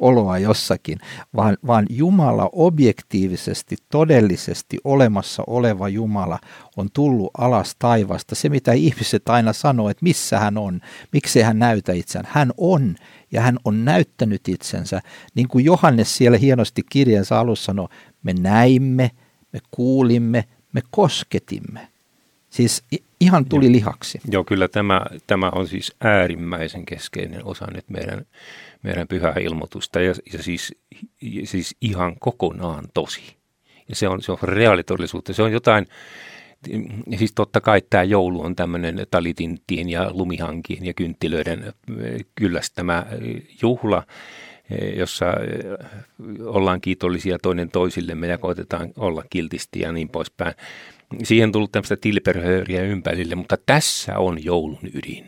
oloa 0.00 0.38
jossakin, 0.38 0.98
vaan, 1.36 1.56
vaan 1.66 1.86
Jumala 1.90 2.48
objektiivisesti, 2.52 3.76
todellisesti 3.90 4.78
olemassa 4.84 5.42
oleva 5.46 5.88
Jumala 5.88 6.38
on 6.76 6.88
tullut 6.92 7.30
alas 7.38 7.76
taivasta. 7.78 8.34
Se, 8.34 8.48
mitä 8.48 8.72
ihmiset 8.72 9.28
aina 9.28 9.52
sanoo, 9.52 9.90
että 9.90 10.04
missä 10.04 10.38
hän 10.38 10.58
on, 10.58 10.80
miksi 11.12 11.42
hän 11.42 11.58
näytä 11.58 11.92
itseään. 11.92 12.28
Hän 12.30 12.52
on 12.56 12.96
ja 13.32 13.40
hän 13.40 13.58
on 13.64 13.84
näyttänyt 13.84 14.48
itsensä. 14.48 15.00
Niin 15.34 15.48
kuin 15.48 15.64
Johannes 15.64 16.16
siellä 16.16 16.38
hienosti 16.38 16.82
kirjansa 16.90 17.40
alussa 17.40 17.64
sanoi, 17.64 17.88
me 18.22 18.32
näimme, 18.32 19.10
me 19.52 19.60
kuulimme, 19.70 20.44
me 20.72 20.80
kosketimme. 20.90 21.88
Siis 22.50 22.84
ihan 23.20 23.44
tuli 23.44 23.64
Joo. 23.64 23.72
lihaksi. 23.72 24.20
Joo, 24.30 24.44
kyllä 24.44 24.68
tämä, 24.68 25.00
tämä 25.26 25.50
on 25.50 25.68
siis 25.68 25.92
äärimmäisen 26.00 26.86
keskeinen 26.86 27.44
osa 27.44 27.66
nyt 27.74 27.90
meidän, 27.90 28.26
meidän 28.82 29.08
pyhää 29.08 29.34
ilmoitusta 29.40 30.00
ja, 30.00 30.14
ja 30.32 30.42
siis, 30.42 30.74
siis 31.44 31.76
ihan 31.80 32.16
kokonaan 32.18 32.84
tosi. 32.94 33.36
Ja 33.88 33.96
se 33.96 34.08
on, 34.08 34.22
se 34.22 34.32
on 34.32 34.38
reaalitodellisuutta. 34.42 35.32
Se 35.32 35.42
on 35.42 35.52
jotain, 35.52 35.86
siis 37.18 37.32
totta 37.34 37.60
kai 37.60 37.82
tämä 37.90 38.02
joulu 38.02 38.42
on 38.42 38.56
tämmöinen 38.56 39.06
talitinttien 39.10 39.88
ja 39.88 40.10
lumihankien 40.12 40.86
ja 40.86 40.94
kynttilöiden 40.94 41.72
kyllästämä 42.34 43.06
juhla, 43.62 44.02
jossa 44.96 45.26
ollaan 46.44 46.80
kiitollisia 46.80 47.38
toinen 47.38 47.70
toisillemme 47.70 48.26
ja 48.26 48.38
koitetaan 48.38 48.92
olla 48.96 49.24
kiltisti 49.30 49.80
ja 49.80 49.92
niin 49.92 50.08
poispäin. 50.08 50.54
Siihen 51.22 51.48
on 51.48 51.52
tullut 51.52 51.72
tämmöistä 51.72 51.96
tilperhööriä 51.96 52.82
ympärille, 52.82 53.34
mutta 53.34 53.56
tässä 53.66 54.18
on 54.18 54.44
joulun 54.44 54.78
ydin. 54.94 55.24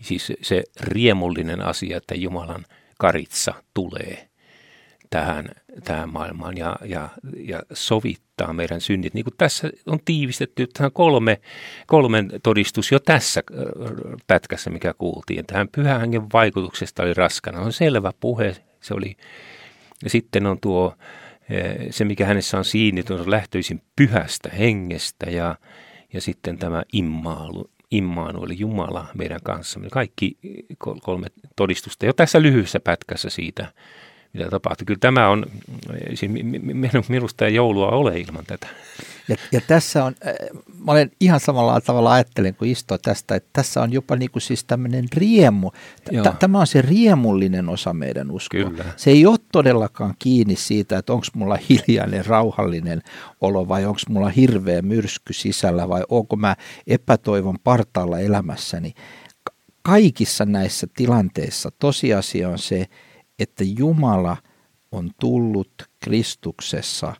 Siis 0.00 0.32
se 0.42 0.62
riemullinen 0.80 1.60
asia, 1.60 1.96
että 1.96 2.14
Jumalan 2.14 2.64
karitsa 2.98 3.54
tulee 3.74 4.28
tähän, 5.10 5.48
tähän 5.84 6.12
maailmaan 6.12 6.56
ja, 6.56 6.76
ja, 6.84 7.08
ja 7.38 7.62
sovittaa 7.72 8.52
meidän 8.52 8.80
synnit. 8.80 9.14
Niin 9.14 9.24
kuin 9.24 9.34
tässä 9.38 9.70
on 9.86 9.98
tiivistetty 10.04 10.66
tähän 10.66 10.92
kolme, 10.92 11.40
kolmen 11.86 12.30
todistus 12.42 12.92
jo 12.92 12.98
tässä 13.00 13.42
pätkässä, 14.26 14.70
mikä 14.70 14.94
kuultiin. 14.98 15.46
Tähän 15.46 15.68
pyhän 15.68 16.00
hengen 16.00 16.26
vaikutuksesta 16.32 17.02
oli 17.02 17.14
raskana. 17.14 17.60
On 17.60 17.72
selvä 17.72 18.12
puhe. 18.20 18.56
Se 18.84 18.94
oli, 18.94 19.16
ja 20.04 20.10
sitten 20.10 20.46
on 20.46 20.60
tuo, 20.60 20.94
se 21.90 22.04
mikä 22.04 22.26
hänessä 22.26 22.58
on 22.58 22.64
siirnyt, 22.64 23.10
on 23.10 23.30
lähtöisin 23.30 23.82
pyhästä 23.96 24.48
hengestä 24.58 25.30
ja, 25.30 25.56
ja 26.12 26.20
sitten 26.20 26.58
tämä 26.58 26.82
immaalu, 26.92 27.70
Immaanu, 27.90 28.44
eli 28.44 28.58
Jumala 28.58 29.06
meidän 29.14 29.40
kanssamme. 29.42 29.88
Kaikki 29.90 30.38
kolme 31.02 31.26
todistusta 31.56 32.06
jo 32.06 32.12
tässä 32.12 32.42
lyhyessä 32.42 32.80
pätkässä 32.80 33.30
siitä, 33.30 33.72
mitä 34.34 34.50
tapahtui. 34.50 34.84
Kyllä 34.84 34.98
tämä 35.00 35.28
on, 35.28 35.46
siis 36.14 36.32
minusta 37.08 37.46
ei 37.46 37.54
joulua 37.54 37.88
ole 37.88 38.20
ilman 38.20 38.44
tätä. 38.46 38.66
Ja, 39.28 39.36
ja 39.52 39.60
tässä 39.60 40.04
on, 40.04 40.14
äh, 40.26 40.34
mä 40.84 40.92
olen 40.92 41.10
ihan 41.20 41.40
samalla 41.40 41.80
tavalla 41.80 42.12
ajattelen 42.12 42.54
kuin 42.54 42.70
Isto 42.70 42.98
tästä, 42.98 43.34
että 43.34 43.48
tässä 43.52 43.82
on 43.82 43.92
jopa 43.92 44.16
niin 44.16 44.30
kuin 44.30 44.42
siis 44.42 44.64
tämmöinen 44.64 45.04
riemu. 45.16 45.70
T- 46.04 46.38
tämä 46.38 46.60
on 46.60 46.66
se 46.66 46.82
riemullinen 46.82 47.68
osa 47.68 47.92
meidän 47.92 48.30
uskoa. 48.30 48.64
Kyllä. 48.64 48.84
Se 48.96 49.10
ei 49.10 49.26
ole 49.26 49.38
todellakaan 49.52 50.14
kiinni 50.18 50.56
siitä, 50.56 50.98
että 50.98 51.12
onko 51.12 51.26
mulla 51.34 51.58
hiljainen, 51.68 52.26
rauhallinen 52.26 53.02
olo 53.40 53.68
vai 53.68 53.84
onko 53.84 54.00
mulla 54.08 54.28
hirveä 54.28 54.82
myrsky 54.82 55.32
sisällä 55.32 55.88
vai 55.88 56.02
onko 56.08 56.36
mä 56.36 56.56
epätoivon 56.86 57.56
partaalla 57.64 58.20
elämässäni. 58.20 58.94
Kaikissa 59.82 60.44
näissä 60.44 60.86
tilanteissa 60.96 61.70
tosiasia 61.78 62.48
on 62.48 62.58
se, 62.58 62.86
että 63.38 63.64
Jumala 63.78 64.36
on 64.92 65.10
tullut 65.20 65.72
Kristuksessa 66.00 67.14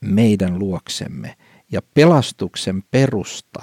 meidän 0.00 0.58
luoksemme. 0.58 1.36
Ja 1.72 1.82
pelastuksen 1.94 2.82
perusta, 2.90 3.62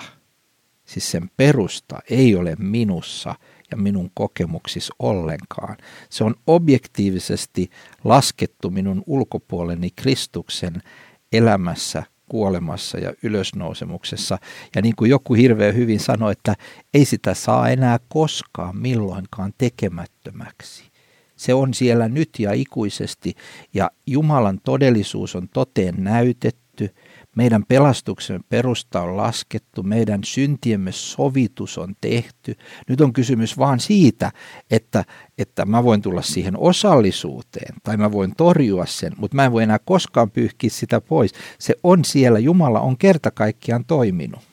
siis 0.85 1.11
sen 1.11 1.31
perusta 1.37 1.99
ei 2.09 2.35
ole 2.35 2.55
minussa 2.59 3.35
ja 3.71 3.77
minun 3.77 4.11
kokemuksissa 4.13 4.95
ollenkaan. 4.99 5.77
Se 6.09 6.23
on 6.23 6.35
objektiivisesti 6.47 7.69
laskettu 8.03 8.69
minun 8.69 9.03
ulkopuoleni 9.07 9.89
Kristuksen 9.95 10.83
elämässä, 11.31 12.03
kuolemassa 12.29 12.97
ja 12.97 13.13
ylösnousemuksessa. 13.23 14.37
Ja 14.75 14.81
niin 14.81 14.95
kuin 14.95 15.11
joku 15.11 15.33
hirveän 15.33 15.75
hyvin 15.75 15.99
sanoi, 15.99 16.31
että 16.31 16.55
ei 16.93 17.05
sitä 17.05 17.33
saa 17.33 17.69
enää 17.69 17.99
koskaan 18.07 18.77
milloinkaan 18.77 19.53
tekemättömäksi. 19.57 20.92
Se 21.35 21.53
on 21.53 21.73
siellä 21.73 22.09
nyt 22.09 22.29
ja 22.39 22.53
ikuisesti 22.53 23.33
ja 23.73 23.91
Jumalan 24.07 24.59
todellisuus 24.63 25.35
on 25.35 25.49
toteen 25.49 25.95
näytetty. 25.97 26.89
Meidän 27.35 27.63
pelastuksen 27.67 28.43
perusta 28.49 29.01
on 29.01 29.17
laskettu, 29.17 29.83
meidän 29.83 30.23
syntiemme 30.23 30.91
sovitus 30.91 31.77
on 31.77 31.95
tehty. 32.01 32.55
Nyt 32.89 33.01
on 33.01 33.13
kysymys 33.13 33.57
vaan 33.57 33.79
siitä, 33.79 34.31
että, 34.71 35.05
että 35.37 35.65
mä 35.65 35.83
voin 35.83 36.01
tulla 36.01 36.21
siihen 36.21 36.57
osallisuuteen 36.57 37.75
tai 37.83 37.97
mä 37.97 38.11
voin 38.11 38.33
torjua 38.37 38.85
sen, 38.85 39.13
mutta 39.17 39.35
mä 39.35 39.45
en 39.45 39.51
voi 39.51 39.63
enää 39.63 39.79
koskaan 39.85 40.31
pyyhkiä 40.31 40.69
sitä 40.69 41.01
pois. 41.01 41.31
Se 41.59 41.75
on 41.83 42.05
siellä, 42.05 42.39
Jumala 42.39 42.79
on 42.79 42.97
kerta 42.97 43.31
kaikkiaan 43.31 43.85
toiminut. 43.85 44.52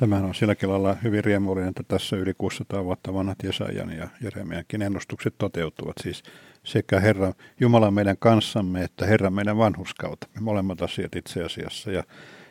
Tämähän 0.00 0.24
on 0.24 0.34
silläkin 0.34 0.70
lailla 0.70 0.96
hyvin 1.02 1.24
riemullinen, 1.24 1.68
että 1.68 1.82
tässä 1.88 2.16
yli 2.16 2.34
600 2.38 2.84
vuotta 2.84 3.14
vanhat 3.14 3.42
Jesajan 3.42 3.90
ja 3.90 4.08
Jeremiankin 4.22 4.82
ennustukset 4.82 5.34
toteutuvat. 5.38 5.96
Siis 6.02 6.22
sekä 6.64 7.00
Herra 7.00 7.32
Jumala 7.60 7.90
meidän 7.90 8.16
kanssamme 8.18 8.84
että 8.84 9.06
Herra 9.06 9.30
meidän 9.30 9.58
vanhuskautta. 9.58 10.26
Me 10.34 10.40
molemmat 10.40 10.82
asiat 10.82 11.16
itse 11.16 11.44
asiassa. 11.44 11.90
Ja 11.90 12.02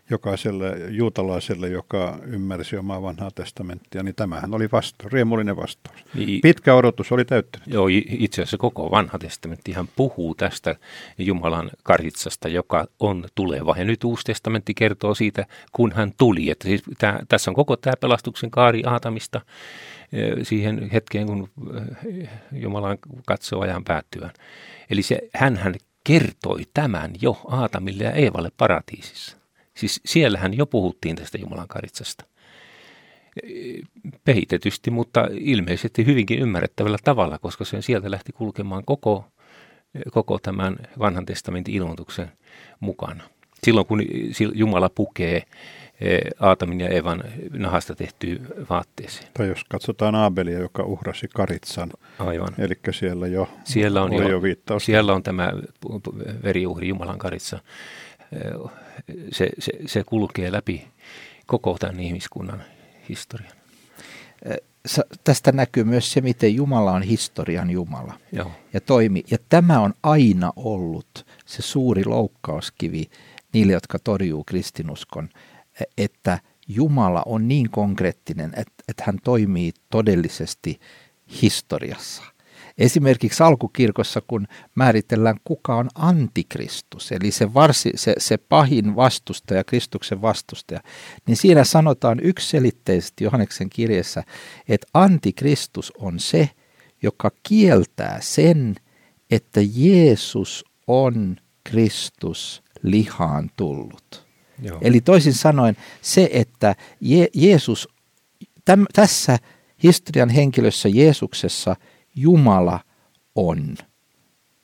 jokaiselle 0.10 0.76
juutalaiselle, 0.90 1.68
joka 1.70 2.20
ymmärsi 2.26 2.78
omaa 2.78 3.02
vanhaa 3.02 3.32
testamenttia, 3.32 4.04
niin 4.04 4.16
tämähän 4.16 4.54
oli 4.54 4.70
vastaus, 4.72 5.14
riemullinen 5.14 5.56
vastaus. 5.58 5.98
Pitkä 6.42 6.74
odotus 6.74 7.12
oli 7.12 7.26
täyttynyt. 7.26 7.68
Joo, 7.68 7.88
itse 8.10 8.42
asiassa 8.42 8.58
koko 8.58 8.92
vanha 8.92 9.20
testamentti 9.20 9.72
hän 9.72 9.88
puhuu 9.96 10.36
tästä 10.36 10.76
Jumalan 11.18 11.70
karitsasta, 11.84 12.48
joka 12.48 12.86
on 13.00 13.26
tuleva. 13.36 13.76
Ja 13.78 13.86
nyt 13.86 14.04
Uusi 14.04 14.24
testamentti 14.24 14.74
kertoo 14.74 15.16
siitä, 15.16 15.46
kun 15.72 15.92
hän 15.92 16.12
tuli. 16.18 16.50
Että 16.50 16.68
siis 16.68 16.84
tämä, 16.98 17.20
tässä 17.30 17.52
on 17.52 17.56
koko 17.56 17.78
tämä 17.78 17.94
pelastuksen 18.02 18.52
kaari 18.52 18.84
Aatamista 18.86 19.42
siihen 20.44 20.90
hetkeen, 20.90 21.28
kun 21.28 21.50
Jumalan 22.52 22.98
katsoo 23.26 23.62
ajan 23.62 23.84
päättyvän. 23.84 24.32
Eli 24.90 25.02
se, 25.02 25.20
hän 25.34 25.76
kertoi 26.04 26.64
tämän 26.74 27.12
jo 27.22 27.42
Aatamille 27.48 28.04
ja 28.04 28.12
Eevalle 28.12 28.52
paratiisissa. 28.58 29.37
Siis 29.78 30.02
siellähän 30.06 30.58
jo 30.58 30.66
puhuttiin 30.66 31.16
tästä 31.16 31.38
Jumalan 31.38 31.68
karitsasta. 31.68 32.26
Pehitetysti, 34.24 34.92
mutta 34.92 35.28
ilmeisesti 35.32 36.06
hyvinkin 36.06 36.40
ymmärrettävällä 36.40 36.98
tavalla, 37.04 37.40
koska 37.40 37.66
se 37.66 37.82
sieltä 37.82 38.12
lähti 38.12 38.32
kulkemaan 38.32 38.86
koko, 38.86 39.26
koko 40.12 40.40
tämän 40.40 40.78
vanhan 41.00 41.26
testamentin 41.26 41.76
ilmoituksen 41.76 42.32
mukana. 42.80 43.24
Silloin 43.64 43.88
kun 43.88 44.02
Jumala 44.54 44.90
pukee 44.90 45.44
Aatamin 46.40 46.80
ja 46.80 46.90
Evan 46.90 47.24
nahasta 47.52 47.96
tehtyä 47.96 48.36
vaatteeseen. 48.70 49.28
Tai 49.34 49.48
jos 49.48 49.64
katsotaan 49.64 50.16
Aabelia, 50.16 50.60
joka 50.60 50.84
uhrasi 50.84 51.28
karitsan. 51.34 51.90
Aivan. 52.20 52.50
Eli 52.58 52.74
siellä 52.92 53.28
jo 53.28 53.50
siellä 53.64 54.04
on, 54.04 54.14
jo, 54.14 54.30
jo 54.30 54.42
viittaus. 54.42 54.86
Siellä 54.86 55.14
on 55.14 55.24
tämä 55.24 55.52
veriuhri 56.44 56.88
Jumalan 56.88 57.18
karitsa 57.18 57.60
se, 59.32 59.50
se, 59.60 59.72
se 59.86 60.04
kulkee 60.04 60.52
läpi 60.52 60.88
koko 61.46 61.78
tämän 61.80 62.00
ihmiskunnan 62.00 62.64
historian. 63.10 63.52
Tästä 65.24 65.52
näkyy 65.52 65.84
myös 65.84 66.12
se, 66.12 66.22
miten 66.22 66.56
Jumala 66.56 66.92
on 66.92 67.02
historian 67.02 67.70
Jumala 67.70 68.20
Joo. 68.32 68.52
ja 68.74 68.82
toimi. 68.82 69.24
Ja 69.32 69.38
tämä 69.50 69.80
on 69.80 69.94
aina 70.04 70.54
ollut 70.56 71.26
se 71.46 71.62
suuri 71.62 72.06
loukkauskivi 72.06 73.10
niille, 73.54 73.74
jotka 73.74 74.00
torjuu 74.00 74.44
kristinuskon, 74.44 75.30
että 75.98 76.40
Jumala 76.68 77.24
on 77.26 77.48
niin 77.48 77.70
konkreettinen, 77.70 78.50
että, 78.56 78.84
että 78.88 79.04
hän 79.06 79.18
toimii 79.24 79.74
todellisesti 79.90 80.80
historiassa– 81.42 82.24
Esimerkiksi 82.78 83.44
alkukirkossa, 83.44 84.22
kun 84.28 84.48
määritellään 84.76 85.38
kuka 85.44 85.76
on 85.76 85.90
antikristus, 85.96 87.12
eli 87.12 87.32
se, 87.32 87.54
varsi, 87.54 87.92
se, 87.96 88.16
se 88.18 88.38
pahin 88.38 88.96
vastustaja, 88.96 89.64
Kristuksen 89.64 90.22
vastustaja, 90.22 90.82
niin 91.28 91.38
siinä 91.38 91.64
sanotaan 91.64 92.20
yksiselitteisesti 92.24 93.24
Johanneksen 93.24 93.70
kirjassa, 93.70 94.24
että 94.68 94.88
antikristus 94.94 95.94
on 95.98 96.20
se, 96.20 96.50
joka 97.02 97.32
kieltää 97.44 98.18
sen, 98.22 98.76
että 99.32 99.62
Jeesus 99.76 100.66
on 100.88 101.38
Kristus 101.64 102.64
lihaan 102.84 103.50
tullut. 103.56 104.28
Joo. 104.62 104.78
Eli 104.82 105.02
toisin 105.02 105.34
sanoen 105.34 105.78
se, 106.02 106.30
että 106.34 106.76
Je- 107.04 107.30
Jeesus, 107.34 107.88
täm, 108.66 108.86
tässä 108.94 109.38
historian 109.84 110.30
henkilössä 110.30 110.90
Jeesuksessa 110.90 111.76
Jumala 112.18 112.80
on 113.36 113.76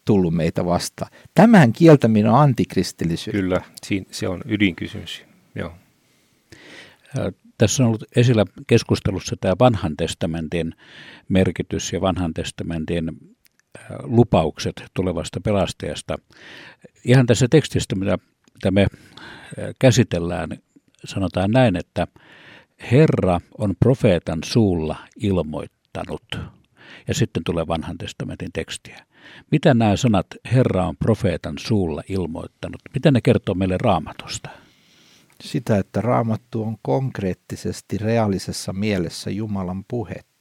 tullut 0.05 0.33
meitä 0.33 0.65
vastaan. 0.65 1.11
Tämän 1.33 1.73
kieltäminen 1.73 2.31
on 2.31 2.39
antikristillisyyttä. 2.39 3.41
Kyllä, 3.41 3.61
se 4.11 4.27
on 4.27 4.41
ydinkysymys. 4.45 5.25
Joo. 5.55 5.71
Tässä 7.57 7.83
on 7.83 7.87
ollut 7.87 8.03
esillä 8.15 8.45
keskustelussa 8.67 9.35
tämä 9.41 9.53
vanhan 9.59 9.97
testamentin 9.97 10.75
merkitys 11.29 11.93
ja 11.93 12.01
vanhan 12.01 12.33
testamentin 12.33 13.11
lupaukset 14.03 14.83
tulevasta 14.93 15.41
pelastajasta. 15.41 16.15
Ihan 17.03 17.25
tässä 17.25 17.47
tekstistä, 17.51 17.95
mitä, 17.95 18.17
mitä 18.53 18.71
me 18.71 18.87
käsitellään, 19.79 20.49
sanotaan 21.05 21.51
näin, 21.51 21.75
että 21.75 22.07
Herra 22.91 23.39
on 23.57 23.73
profeetan 23.79 24.39
suulla 24.45 24.95
ilmoittanut. 25.15 26.23
Ja 27.07 27.13
sitten 27.13 27.43
tulee 27.43 27.67
vanhan 27.67 27.97
testamentin 27.97 28.49
tekstiä. 28.53 29.05
Mitä 29.51 29.73
nämä 29.73 29.95
sanat 29.95 30.27
Herra 30.53 30.85
on 30.85 30.97
profeetan 30.97 31.55
suulla 31.57 32.03
ilmoittanut? 32.09 32.81
Mitä 32.93 33.11
ne 33.11 33.21
kertoo 33.21 33.55
meille 33.55 33.77
raamatusta? 33.81 34.49
Sitä, 35.43 35.77
että 35.77 36.01
raamattu 36.01 36.63
on 36.63 36.77
konkreettisesti 36.81 37.97
reaalisessa 37.97 38.73
mielessä 38.73 39.29
Jumalan 39.29 39.85
puhet. 39.87 40.32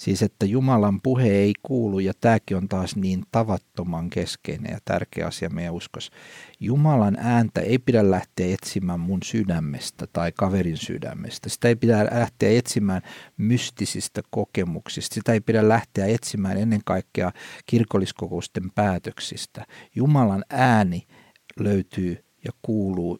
Siis 0.00 0.22
että 0.22 0.46
Jumalan 0.46 1.00
puhe 1.02 1.28
ei 1.28 1.52
kuulu, 1.62 1.98
ja 1.98 2.12
tämäkin 2.20 2.56
on 2.56 2.68
taas 2.68 2.96
niin 2.96 3.22
tavattoman 3.32 4.10
keskeinen 4.10 4.72
ja 4.72 4.78
tärkeä 4.84 5.26
asia 5.26 5.50
meidän 5.50 5.74
uskossa. 5.74 6.12
Jumalan 6.60 7.16
ääntä 7.18 7.60
ei 7.60 7.78
pidä 7.78 8.10
lähteä 8.10 8.54
etsimään 8.54 9.00
mun 9.00 9.22
sydämestä 9.24 10.06
tai 10.12 10.32
kaverin 10.32 10.76
sydämestä. 10.76 11.48
Sitä 11.48 11.68
ei 11.68 11.76
pidä 11.76 12.04
lähteä 12.12 12.50
etsimään 12.50 13.02
mystisistä 13.36 14.22
kokemuksista. 14.30 15.14
Sitä 15.14 15.32
ei 15.32 15.40
pidä 15.40 15.68
lähteä 15.68 16.06
etsimään 16.06 16.56
ennen 16.56 16.80
kaikkea 16.84 17.32
kirkolliskokousten 17.66 18.70
päätöksistä. 18.74 19.66
Jumalan 19.94 20.44
ääni 20.50 21.06
löytyy 21.58 22.24
ja 22.44 22.50
kuuluu 22.62 23.18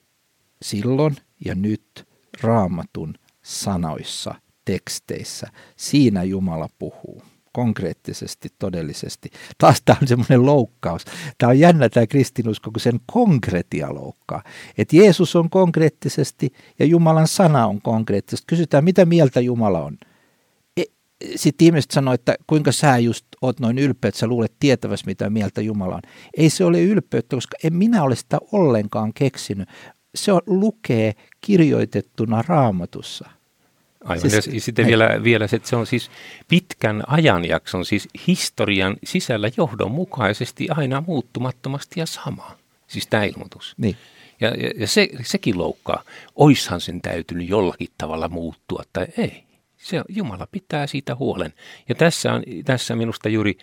silloin 0.63 1.17
ja 1.45 1.55
nyt 1.55 2.09
raamatun 2.43 3.15
sanoissa– 3.43 4.35
teksteissä. 4.73 5.47
Siinä 5.77 6.23
Jumala 6.23 6.69
puhuu 6.79 7.23
konkreettisesti, 7.53 8.49
todellisesti. 8.59 9.31
Taas 9.59 9.83
tämä 9.85 9.99
on 10.03 10.09
semmoinen 10.09 10.47
loukkaus. 10.47 11.05
Tämä 11.39 11.51
on 11.51 11.59
jännä 11.59 11.89
tämä 11.89 12.07
kristinusko, 12.07 12.71
kun 12.71 12.81
sen 12.81 13.01
konkretia 13.13 13.95
loukkaa. 13.95 14.43
Että 14.79 14.97
Jeesus 14.97 15.37
on 15.37 15.51
konkreettisesti 15.51 16.53
ja 16.79 16.87
Jumalan 16.87 17.29
sana 17.29 17.67
on 17.67 17.83
konkreettisesti. 17.83 18.45
Kysytään, 18.47 18.85
mitä 18.85 19.05
mieltä 19.05 19.41
Jumala 19.41 19.85
on. 19.85 19.99
E, 20.77 20.83
Sitten 21.37 21.67
ihmiset 21.67 21.91
sanoo, 21.91 22.15
että 22.15 22.35
kuinka 22.47 22.73
sä 22.73 22.99
just 22.99 23.27
oot 23.43 23.61
noin 23.61 23.79
ylpeä, 23.79 24.09
että 24.09 24.19
sä 24.19 24.27
luulet 24.27 24.53
tietävässä, 24.61 25.07
mitä 25.07 25.31
mieltä 25.31 25.61
Jumala 25.61 25.95
on. 25.95 26.03
Ei 26.37 26.51
se 26.51 26.65
ole 26.65 26.83
ylpeyttä, 26.83 27.37
koska 27.37 27.57
en 27.65 27.75
minä 27.75 28.03
ole 28.03 28.17
sitä 28.17 28.39
ollenkaan 28.53 29.13
keksinyt. 29.15 29.69
Se 30.15 30.33
on, 30.33 30.41
lukee 30.47 31.15
kirjoitettuna 31.41 32.43
raamatussa– 32.49 33.31
Aivan, 34.05 34.31
siis, 34.31 34.47
ja 34.47 34.61
sitten 34.61 34.87
vielä, 34.87 35.21
vielä 35.25 35.47
se, 35.47 35.57
että 35.57 35.69
se 35.69 35.77
on 35.77 35.87
siis 35.87 36.11
pitkän 36.49 37.03
ajanjakson, 37.07 37.85
siis 37.85 38.09
historian 38.27 38.97
sisällä 39.05 39.51
johdonmukaisesti 39.57 40.69
aina 40.71 41.03
muuttumattomasti 41.07 42.01
ja 42.01 42.07
sama. 42.07 42.59
Siis 42.87 43.07
tämä 43.07 43.25
ilmoitus. 43.25 43.75
Niin. 43.79 43.97
Ja, 44.41 44.49
ja, 44.49 44.71
ja 44.77 44.87
se, 44.87 45.09
sekin 45.23 45.59
loukkaa. 45.59 46.03
Oishan 46.37 46.81
sen 46.81 47.01
täytynyt 47.01 47.49
jollakin 47.49 47.89
tavalla 47.99 48.29
muuttua 48.29 48.83
tai 48.93 49.07
ei. 49.19 49.45
Se, 49.77 50.03
Jumala 50.09 50.47
pitää 50.53 50.87
siitä 50.87 51.15
huolen. 51.15 51.53
Ja 51.89 51.95
tässä 51.95 52.33
on 52.33 52.43
tässä 52.65 52.97
minusta 52.97 53.29
juuri, 53.29 53.59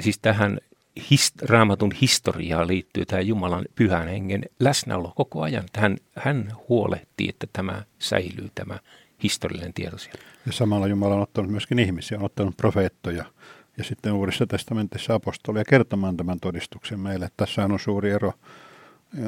siis 0.00 0.18
tähän 0.18 0.58
hist, 1.10 1.42
raamatun 1.42 1.92
historiaan 2.00 2.68
liittyy 2.68 3.06
tämä 3.06 3.20
Jumalan 3.20 3.64
pyhän 3.74 4.08
hengen 4.08 4.42
läsnäolo 4.60 5.12
koko 5.16 5.42
ajan. 5.42 5.64
Hän, 5.76 5.96
hän 6.16 6.52
huolehtii, 6.68 7.28
että 7.28 7.46
tämä 7.52 7.82
säilyy, 7.98 8.50
tämä 8.54 8.78
historiallinen 9.22 9.74
tieto 9.74 9.98
siellä. 9.98 10.20
Ja 10.46 10.52
samalla 10.52 10.86
Jumala 10.86 11.14
on 11.14 11.22
ottanut 11.22 11.50
myöskin 11.50 11.78
ihmisiä, 11.78 12.18
on 12.18 12.24
ottanut 12.24 12.56
profeettoja 12.56 13.24
ja 13.78 13.84
sitten 13.84 14.12
Uudessa 14.12 14.46
testamentissa 14.46 15.14
apostolia 15.14 15.64
kertomaan 15.64 16.16
tämän 16.16 16.40
todistuksen 16.40 17.00
meille. 17.00 17.28
Tässä 17.36 17.64
on 17.64 17.78
suuri 17.80 18.10
ero 18.10 18.32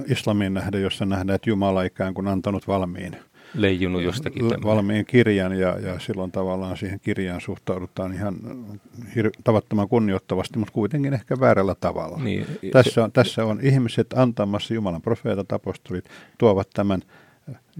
islamiin 0.08 0.54
nähden, 0.54 0.82
jossa 0.82 1.06
nähdään, 1.06 1.34
että 1.36 1.50
Jumala 1.50 1.82
ikään 1.82 2.14
kuin 2.14 2.28
antanut 2.28 2.68
valmiin 2.68 3.16
leijunut 3.54 4.02
jostakin. 4.02 4.38
Tämmöinen. 4.38 4.62
Valmiin 4.62 5.06
kirjan 5.06 5.58
ja, 5.58 5.78
ja 5.78 5.98
silloin 5.98 6.32
tavallaan 6.32 6.76
siihen 6.76 7.00
kirjaan 7.00 7.40
suhtaudutaan 7.40 8.12
ihan 8.12 8.36
hir- 9.16 9.40
tavattoman 9.44 9.88
kunnioittavasti, 9.88 10.58
mutta 10.58 10.72
kuitenkin 10.72 11.14
ehkä 11.14 11.40
väärällä 11.40 11.74
tavalla. 11.74 12.18
Niin, 12.18 12.46
tässä, 12.72 13.04
on, 13.04 13.12
tässä 13.12 13.44
on 13.44 13.58
ihmiset 13.62 14.06
antamassa 14.16 14.74
Jumalan 14.74 15.02
profeetat, 15.02 15.52
apostolit, 15.52 16.04
tuovat 16.38 16.68
tämän 16.74 17.02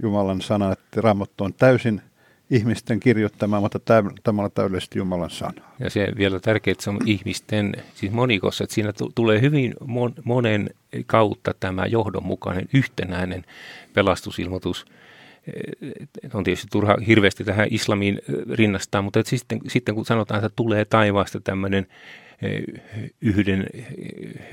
Jumalan 0.01 0.41
sana, 0.41 0.71
että 0.71 1.01
Raamattu 1.01 1.43
on 1.43 1.53
täysin 1.53 2.01
ihmisten 2.49 2.99
kirjoittama, 2.99 3.59
mutta 3.59 3.79
tämä 4.23 4.43
on 4.43 4.51
täydellisesti 4.53 4.99
Jumalan 4.99 5.29
sana. 5.29 5.61
Ja 5.79 5.89
se 5.89 6.07
vielä 6.17 6.39
tärkeää, 6.39 6.71
että 6.71 6.83
se 6.83 6.89
on 6.89 6.99
ihmisten, 7.05 7.73
siis 7.93 8.11
monikossa, 8.11 8.63
että 8.63 8.73
siinä 8.73 8.93
tulee 9.15 9.41
hyvin 9.41 9.73
monen 10.23 10.69
kautta 11.05 11.53
tämä 11.59 11.85
johdonmukainen 11.85 12.65
yhtenäinen 12.73 13.45
pelastusilmoitus. 13.93 14.85
On 16.33 16.43
tietysti 16.43 16.67
turha 16.71 16.95
hirveästi 17.07 17.43
tähän 17.43 17.67
islamiin 17.71 18.19
rinnastaa, 18.51 19.01
mutta 19.01 19.19
että 19.19 19.29
sitten, 19.29 19.59
sitten 19.67 19.95
kun 19.95 20.05
sanotaan, 20.05 20.45
että 20.45 20.55
tulee 20.55 20.85
taivaasta 20.85 21.39
tämmöinen 21.39 21.87
yhden, 23.21 23.67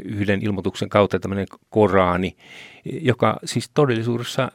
yhden 0.05 0.43
ilmoituksen 0.43 0.89
kautta 0.89 1.21
tämmöinen 1.21 1.47
Korani, 1.71 2.37
joka 2.85 3.39
siis 3.45 3.71
todellisuudessa 3.75 4.53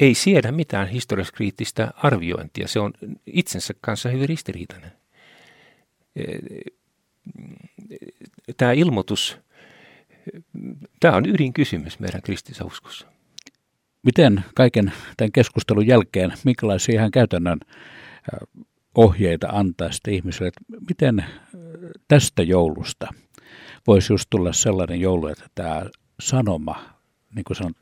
ei 0.00 0.14
siedä 0.14 0.52
mitään 0.52 0.88
historiaskriittistä 0.88 1.90
arviointia. 1.96 2.68
Se 2.68 2.80
on 2.80 2.92
itsensä 3.26 3.74
kanssa 3.80 4.08
hyvin 4.08 4.28
ristiriitainen. 4.28 4.92
Tämä 8.56 8.72
ilmoitus, 8.72 9.38
tämä 11.00 11.16
on 11.16 11.26
ydinkysymys 11.26 11.98
meidän 11.98 12.22
kristissä 12.22 12.64
Miten 14.02 14.44
kaiken 14.54 14.92
tämän 15.16 15.32
keskustelun 15.32 15.86
jälkeen, 15.86 16.32
minkälaisia 16.44 16.94
ihan 16.94 17.10
käytännön 17.10 17.60
ohjeita 18.94 19.48
antaa 19.52 19.92
sitten 19.92 20.14
ihmisille, 20.14 20.48
että 20.48 20.60
miten 20.88 21.24
tästä 22.08 22.42
joulusta 22.42 23.14
voisi 23.86 24.12
just 24.12 24.26
tulla 24.30 24.52
sellainen 24.52 25.00
joulu, 25.00 25.26
että 25.26 25.46
tämä 25.54 25.86
sanoma 26.20 26.84
niin, 27.34 27.44
kuin 27.44 27.56
sanot, 27.56 27.76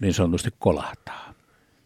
niin 0.00 0.14
sanotusti 0.14 0.50
kolahtaa? 0.58 1.34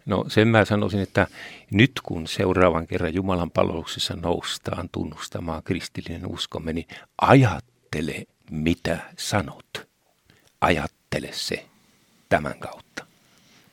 No 0.07 0.24
sen 0.29 0.48
mä 0.48 0.64
sanoisin, 0.64 1.01
että 1.01 1.27
nyt 1.70 1.92
kun 2.03 2.27
seuraavan 2.27 2.87
kerran 2.87 3.14
Jumalan 3.14 3.51
palveluksessa 3.51 4.14
noustaan 4.16 4.88
tunnustamaan 4.92 5.62
kristillinen 5.62 6.27
uskomme, 6.27 6.72
niin 6.72 6.87
ajattele 7.20 8.27
mitä 8.51 8.98
sanot. 9.16 9.88
Ajattele 10.61 11.29
se 11.33 11.67
tämän 12.29 12.58
kautta. 12.58 13.06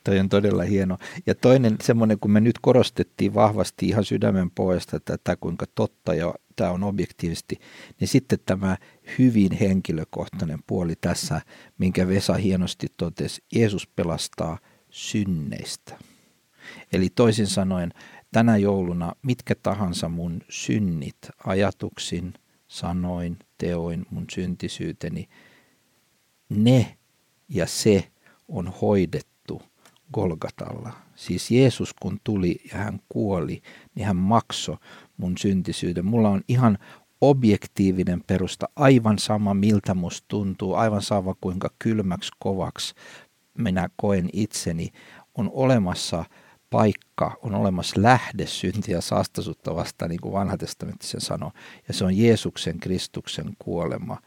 Toi 0.04 0.18
on 0.18 0.28
todella 0.28 0.62
hieno. 0.62 0.98
Ja 1.26 1.34
toinen 1.34 1.76
semmoinen, 1.82 2.18
kun 2.18 2.30
me 2.30 2.40
nyt 2.40 2.58
korostettiin 2.60 3.34
vahvasti 3.34 3.88
ihan 3.88 4.04
sydämen 4.04 4.50
pohjasta 4.50 5.00
tätä, 5.00 5.36
kuinka 5.36 5.66
totta 5.74 6.14
ja 6.14 6.34
tämä 6.56 6.70
on 6.70 6.84
objektiivisesti, 6.84 7.60
niin 8.00 8.08
sitten 8.08 8.38
tämä 8.46 8.76
hyvin 9.18 9.52
henkilökohtainen 9.52 10.58
puoli 10.66 10.94
tässä, 11.00 11.40
minkä 11.78 12.08
Vesa 12.08 12.34
hienosti 12.34 12.86
totesi, 12.96 13.44
Jeesus 13.52 13.86
pelastaa 13.86 14.58
synneistä. 14.90 15.98
Eli 16.92 17.08
toisin 17.10 17.46
sanoen, 17.46 17.92
tänä 18.32 18.56
jouluna 18.56 19.12
mitkä 19.22 19.54
tahansa 19.54 20.08
mun 20.08 20.40
synnit, 20.48 21.16
ajatuksin, 21.46 22.34
sanoin, 22.68 23.38
teoin, 23.58 24.06
mun 24.10 24.24
syntisyyteni, 24.32 25.28
ne 26.48 26.96
ja 27.48 27.66
se 27.66 28.10
on 28.48 28.72
hoidettu 28.80 29.62
Golgatalla. 30.12 30.92
Siis 31.14 31.50
Jeesus 31.50 31.94
kun 32.00 32.20
tuli 32.24 32.60
ja 32.72 32.78
hän 32.78 33.00
kuoli, 33.08 33.62
niin 33.94 34.06
hän 34.06 34.16
maksoi 34.16 34.76
mun 35.16 35.38
syntisyyden. 35.38 36.06
Mulla 36.06 36.28
on 36.28 36.40
ihan 36.48 36.78
objektiivinen 37.20 38.22
perusta, 38.26 38.68
aivan 38.76 39.18
sama 39.18 39.54
miltä 39.54 39.94
musta 39.94 40.24
tuntuu, 40.28 40.74
aivan 40.74 41.02
sama 41.02 41.34
kuinka 41.40 41.70
kylmäksi, 41.78 42.30
kovaksi 42.38 42.94
minä 43.58 43.88
koen 43.96 44.28
itseni. 44.32 44.90
On 45.34 45.50
olemassa 45.52 46.24
paikka, 46.70 47.36
on 47.42 47.54
olemassa 47.54 48.02
lähde 48.02 48.46
syntiä 48.46 49.00
saastasuutta 49.00 49.74
vastaan, 49.74 50.08
niin 50.08 50.20
kuin 50.20 50.32
vanha 50.32 50.56
testamentti 50.56 51.06
sen 51.06 51.20
sanoo, 51.20 51.52
ja 51.88 51.94
se 51.94 52.04
on 52.04 52.16
Jeesuksen 52.16 52.80
Kristuksen 52.80 53.52
kuolema. 53.58 54.18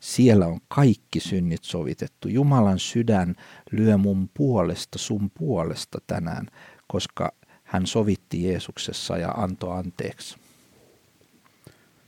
Siellä 0.00 0.46
on 0.46 0.60
kaikki 0.68 1.20
synnit 1.20 1.64
sovitettu. 1.64 2.28
Jumalan 2.28 2.78
sydän 2.78 3.34
lyö 3.72 3.96
mun 3.96 4.30
puolesta, 4.34 4.98
sun 4.98 5.30
puolesta 5.38 5.98
tänään, 6.06 6.46
koska 6.86 7.32
hän 7.66 7.86
sovitti 7.86 8.44
Jeesuksessa 8.44 9.16
ja 9.16 9.28
antoi 9.28 9.78
anteeksi. 9.78 10.36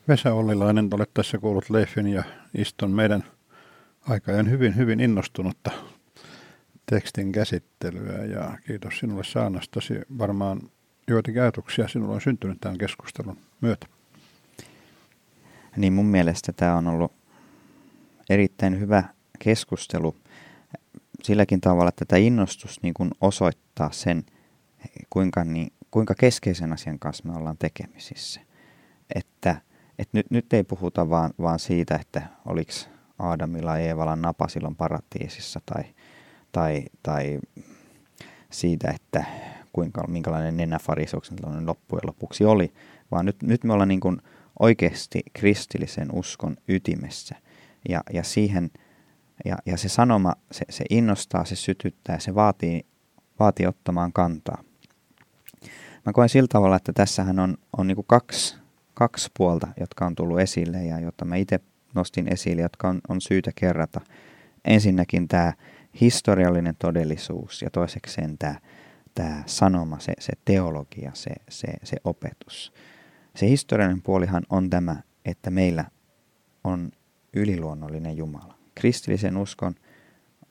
Vesa 0.08 0.34
Ollilainen, 0.34 0.88
olet 0.92 1.10
tässä 1.14 1.38
kuullut 1.38 1.70
Leifin 1.70 2.06
ja 2.06 2.22
Iston 2.54 2.90
meidän 2.90 3.24
aikajan 4.08 4.50
hyvin, 4.50 4.76
hyvin 4.76 5.00
innostunutta 5.00 5.70
tekstin 6.86 7.32
käsittelyä 7.32 8.24
ja 8.24 8.58
kiitos 8.66 8.98
sinulle 8.98 9.24
saanastasi. 9.24 9.94
Varmaan 10.18 10.60
joitakin 11.08 11.42
ajatuksia 11.42 11.88
sinulla 11.88 12.14
on 12.14 12.20
syntynyt 12.20 12.58
tämän 12.60 12.78
keskustelun 12.78 13.38
myötä. 13.60 13.86
Niin 15.76 15.92
mun 15.92 16.06
mielestä 16.06 16.52
tämä 16.52 16.76
on 16.76 16.88
ollut 16.88 17.12
erittäin 18.30 18.80
hyvä 18.80 19.04
keskustelu 19.38 20.16
silläkin 21.22 21.60
tavalla, 21.60 21.88
että 21.88 22.04
tämä 22.04 22.18
innostus 22.20 22.82
niin 22.82 22.94
kuin 22.94 23.10
osoittaa 23.20 23.92
sen, 23.92 24.24
kuinka, 25.10 25.44
niin, 25.44 25.72
kuinka 25.90 26.14
keskeisen 26.14 26.72
asian 26.72 26.98
kanssa 26.98 27.28
me 27.28 27.38
ollaan 27.38 27.58
tekemisissä. 27.58 28.40
Että, 29.14 29.60
että 29.98 30.18
nyt, 30.18 30.30
nyt 30.30 30.52
ei 30.52 30.64
puhuta 30.64 31.10
vaan, 31.10 31.30
vaan 31.40 31.58
siitä, 31.58 31.96
että 31.96 32.22
oliko 32.46 32.72
Aadamilla 33.18 33.78
ja 33.78 33.86
Eevalla 33.86 34.16
napa 34.16 34.48
silloin 34.48 34.76
paratiisissa 34.76 35.60
tai, 35.66 35.84
tai, 36.52 36.84
tai 37.02 37.38
siitä, 38.50 38.90
että 38.90 39.24
kuinka, 39.72 40.06
minkälainen 40.06 40.56
nenä 40.56 40.78
loppujen 41.64 42.06
lopuksi 42.06 42.44
oli, 42.44 42.72
vaan 43.10 43.26
nyt, 43.26 43.42
nyt 43.42 43.64
me 43.64 43.72
ollaan 43.72 43.88
niin 43.88 44.00
kuin 44.00 44.22
oikeasti 44.58 45.22
kristillisen 45.32 46.08
uskon 46.12 46.56
ytimessä 46.68 47.36
ja, 47.88 48.00
ja 48.12 48.22
siihen 48.22 48.70
ja, 49.44 49.58
ja 49.66 49.76
se 49.76 49.88
sanoma, 49.88 50.32
se, 50.52 50.64
se 50.70 50.84
innostaa, 50.90 51.44
se 51.44 51.56
sytyttää, 51.56 52.18
se 52.18 52.34
vaatii, 52.34 52.86
vaatii 53.40 53.66
ottamaan 53.66 54.12
kantaa. 54.12 54.64
Mä 56.08 56.12
koen 56.12 56.28
sillä 56.28 56.48
tavalla, 56.48 56.76
että 56.76 56.92
tässähän 56.92 57.38
on, 57.38 57.56
on 57.78 57.86
niin 57.86 57.96
kaksi, 58.06 58.56
kaksi 58.94 59.30
puolta, 59.36 59.68
jotka 59.80 60.06
on 60.06 60.14
tullut 60.14 60.40
esille 60.40 60.84
ja 60.84 61.00
jotta 61.00 61.24
mä 61.24 61.36
itse 61.36 61.60
nostin 61.94 62.32
esille, 62.32 62.62
jotka 62.62 62.88
on, 62.88 63.00
on 63.08 63.20
syytä 63.20 63.50
kerrata. 63.54 64.00
Ensinnäkin 64.64 65.28
tämä 65.28 65.52
historiallinen 66.00 66.76
todellisuus 66.78 67.62
ja 67.62 67.70
toisekseen 67.70 68.38
tämä, 68.38 68.54
tämä 69.14 69.42
sanoma, 69.46 69.98
se, 69.98 70.12
se 70.18 70.32
teologia, 70.44 71.10
se, 71.14 71.30
se, 71.48 71.68
se 71.82 71.96
opetus. 72.04 72.72
Se 73.36 73.48
historiallinen 73.48 74.02
puolihan 74.02 74.42
on 74.50 74.70
tämä, 74.70 74.96
että 75.24 75.50
meillä 75.50 75.84
on 76.64 76.90
yliluonnollinen 77.32 78.16
Jumala. 78.16 78.54
Kristillisen 78.74 79.36
uskon 79.36 79.74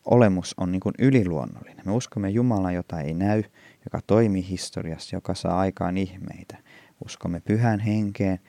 olemus 0.06 0.54
on 0.58 0.72
niin 0.72 0.80
kuin 0.80 0.96
yliluonnollinen. 1.00 1.86
Me 1.86 1.92
uskomme 1.92 2.30
Jumalan, 2.30 2.74
jota 2.74 3.00
ei 3.00 3.14
näy, 3.14 3.44
joka 3.88 4.02
toimii 4.08 4.50
historiassa, 4.50 5.16
joka 5.16 5.36
saa 5.36 5.60
aikaan 5.60 5.98
ihmeitä. 5.98 6.58
Uskomme 7.06 7.40
pyhän 7.40 7.80
henkeen, 7.80 8.40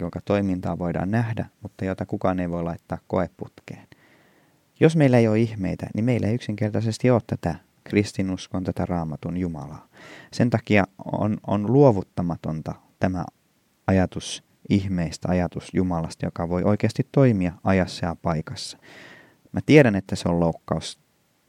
joka 0.00 0.20
toimintaa 0.24 0.78
voidaan 0.78 1.10
nähdä, 1.10 1.46
mutta 1.62 1.84
jota 1.84 2.06
kukaan 2.06 2.40
ei 2.40 2.50
voi 2.50 2.62
laittaa 2.62 2.98
koeputkeen. 3.06 3.88
Jos 4.80 4.96
meillä 4.96 5.18
ei 5.18 5.28
ole 5.28 5.38
ihmeitä, 5.38 5.86
niin 5.94 6.04
meillä 6.04 6.26
ei 6.26 6.34
yksinkertaisesti 6.34 7.10
ole 7.10 7.22
tätä 7.26 7.54
kristinuskon, 7.84 8.64
tätä 8.64 8.86
raamatun 8.86 9.36
Jumalaa. 9.36 9.88
Sen 10.32 10.50
takia 10.50 10.84
on, 11.12 11.38
on 11.46 11.72
luovuttamatonta 11.72 12.74
tämä 13.00 13.24
ajatus 13.86 14.44
ihmeistä, 14.68 15.28
ajatus 15.28 15.70
Jumalasta, 15.74 16.26
joka 16.26 16.48
voi 16.48 16.62
oikeasti 16.62 17.08
toimia 17.12 17.52
ajassa 17.64 18.06
ja 18.06 18.16
paikassa. 18.22 18.78
Mä 19.52 19.60
tiedän, 19.66 19.94
että 19.94 20.16
se 20.16 20.28
on 20.28 20.40
loukkaus 20.40 21.00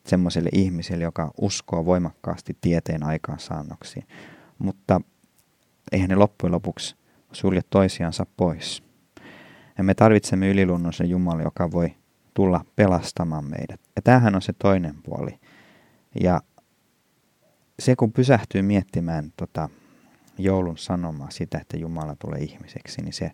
semmoiselle 0.09 0.49
ihmiselle, 0.53 1.03
joka 1.03 1.31
uskoo 1.41 1.85
voimakkaasti 1.85 2.57
tieteen 2.61 3.03
aikaansaannoksiin, 3.03 4.07
mutta 4.59 5.01
eihän 5.91 6.09
ne 6.09 6.15
loppujen 6.15 6.51
lopuksi 6.51 6.95
sulje 7.31 7.61
toisiansa 7.69 8.25
pois. 8.37 8.83
Ja 9.77 9.83
me 9.83 9.93
tarvitsemme 9.93 10.49
yliluonnollisen 10.49 11.09
Jumalan, 11.09 11.43
joka 11.43 11.71
voi 11.71 11.95
tulla 12.33 12.65
pelastamaan 12.75 13.45
meidät. 13.45 13.81
Ja 13.95 14.01
tämähän 14.01 14.35
on 14.35 14.41
se 14.41 14.53
toinen 14.53 14.95
puoli. 15.03 15.39
Ja 16.21 16.41
se, 17.79 17.95
kun 17.95 18.13
pysähtyy 18.13 18.61
miettimään 18.61 19.33
tota 19.37 19.69
joulun 20.37 20.77
sanomaa 20.77 21.29
sitä, 21.29 21.57
että 21.57 21.77
Jumala 21.77 22.15
tulee 22.19 22.39
ihmiseksi, 22.39 23.01
niin 23.01 23.13
se, 23.13 23.31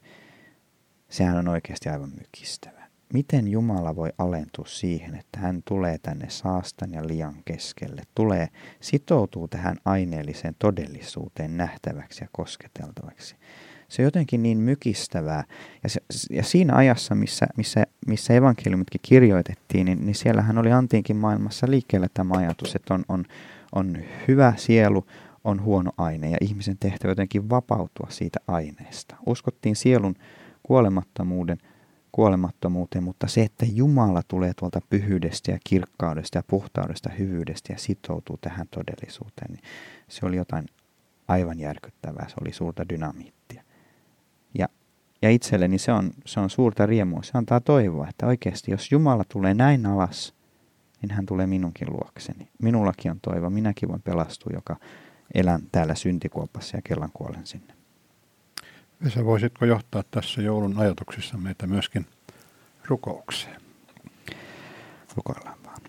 sehän 1.10 1.38
on 1.38 1.48
oikeasti 1.48 1.90
aivan 1.90 2.12
mykistävä. 2.20 2.75
Miten 3.14 3.48
Jumala 3.48 3.96
voi 3.96 4.10
alentua 4.18 4.66
siihen, 4.68 5.16
että 5.16 5.40
hän 5.40 5.62
tulee 5.66 5.98
tänne 5.98 6.30
saastan 6.30 6.94
ja 6.94 7.08
lian 7.08 7.36
keskelle, 7.46 8.02
tulee, 8.16 8.48
sitoutuu 8.80 9.48
tähän 9.48 9.78
aineelliseen 9.86 10.56
todellisuuteen 10.60 11.58
nähtäväksi 11.58 12.24
ja 12.24 12.28
kosketeltavaksi. 12.32 13.36
Se 13.90 14.02
on 14.02 14.06
jotenkin 14.06 14.44
niin 14.44 14.58
mykistävää. 14.58 15.44
Ja, 15.84 15.90
se, 15.90 16.02
ja 16.30 16.44
siinä 16.44 16.76
ajassa, 16.76 17.16
missä, 17.16 17.48
missä, 17.58 17.84
missä 18.08 18.34
evankeliumitkin 18.34 19.02
kirjoitettiin, 19.04 19.86
niin, 19.86 20.06
niin 20.06 20.16
siellähän 20.16 20.58
oli 20.58 20.72
antiinkin 20.72 21.16
maailmassa 21.16 21.68
liikkeellä 21.70 22.08
tämä 22.14 22.38
ajatus, 22.38 22.76
että 22.76 22.94
on, 22.94 23.04
on, 23.10 23.26
on 23.76 23.98
hyvä 24.28 24.54
sielu, 24.58 25.06
on 25.44 25.62
huono 25.62 25.92
aine 25.98 26.30
ja 26.30 26.38
ihmisen 26.42 26.78
tehtävä 26.80 27.12
jotenkin 27.12 27.50
vapautua 27.50 28.08
siitä 28.10 28.40
aineesta. 28.48 29.16
Uskottiin 29.26 29.76
sielun 29.76 30.16
kuolemattomuuden 30.64 31.58
kuolemattomuuteen, 32.16 33.04
mutta 33.04 33.28
se, 33.28 33.42
että 33.42 33.66
Jumala 33.74 34.22
tulee 34.28 34.54
tuolta 34.60 34.82
pyhyydestä 34.90 35.52
ja 35.52 35.58
kirkkaudesta 35.64 36.38
ja 36.38 36.44
puhtaudesta, 36.48 37.10
hyvyydestä 37.10 37.74
ja 37.74 37.80
sitoutuu 37.80 38.38
tähän 38.38 38.68
todellisuuteen, 38.72 39.52
niin 39.52 39.64
se 40.08 40.26
oli 40.26 40.36
jotain 40.36 40.66
aivan 41.28 41.60
järkyttävää, 41.60 42.26
se 42.28 42.36
oli 42.42 42.54
suurta 42.54 42.90
dynamiittia. 42.90 43.64
Ja, 44.54 44.68
ja 45.22 45.30
itselleni 45.30 45.78
se 45.78 45.92
on, 45.92 46.12
se 46.26 46.40
on 46.40 46.50
suurta 46.50 46.86
riemua, 46.86 47.24
se 47.24 47.32
antaa 47.34 47.60
toivoa, 47.60 48.08
että 48.10 48.28
oikeasti 48.28 48.72
jos 48.72 48.92
Jumala 48.92 49.24
tulee 49.30 49.54
näin 49.54 49.86
alas, 49.86 50.34
niin 51.02 51.12
hän 51.12 51.26
tulee 51.26 51.48
minunkin 51.48 51.94
luokseni. 51.94 52.48
Minullakin 52.62 53.12
on 53.12 53.20
toivo, 53.22 53.50
minäkin 53.50 53.90
voin 53.90 54.02
pelastua, 54.02 54.52
joka 54.54 54.76
elän 55.34 55.62
täällä 55.72 55.96
syntikuopassa 55.96 56.78
ja 56.78 56.82
kellan 56.82 57.12
kuolen 57.14 57.46
sinne. 57.46 57.75
Vesa, 59.04 59.26
voisitko 59.26 59.66
johtaa 59.66 60.04
tässä 60.12 60.42
joulun 60.42 60.78
ajatuksissa 60.78 61.38
meitä 61.38 61.68
myöskin 61.68 62.06
rukoukseen? 62.86 63.62
Rukoillaan 65.16 65.58
vaan. 65.66 65.82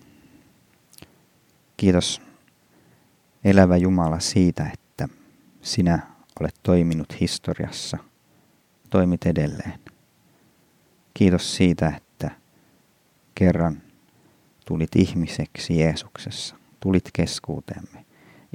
Kiitos 1.77 2.21
elävä 3.43 3.77
Jumala 3.77 4.19
siitä, 4.19 4.71
että 4.73 5.07
sinä 5.61 5.99
olet 6.39 6.55
toiminut 6.63 7.19
historiassa, 7.19 7.97
toimit 8.89 9.25
edelleen. 9.25 9.79
Kiitos 11.13 11.55
siitä, 11.55 11.93
että 11.97 12.31
kerran 13.35 13.81
tulit 14.65 14.95
ihmiseksi 14.95 15.79
Jeesuksessa, 15.79 16.55
tulit 16.79 17.09
keskuuteemme 17.13 18.05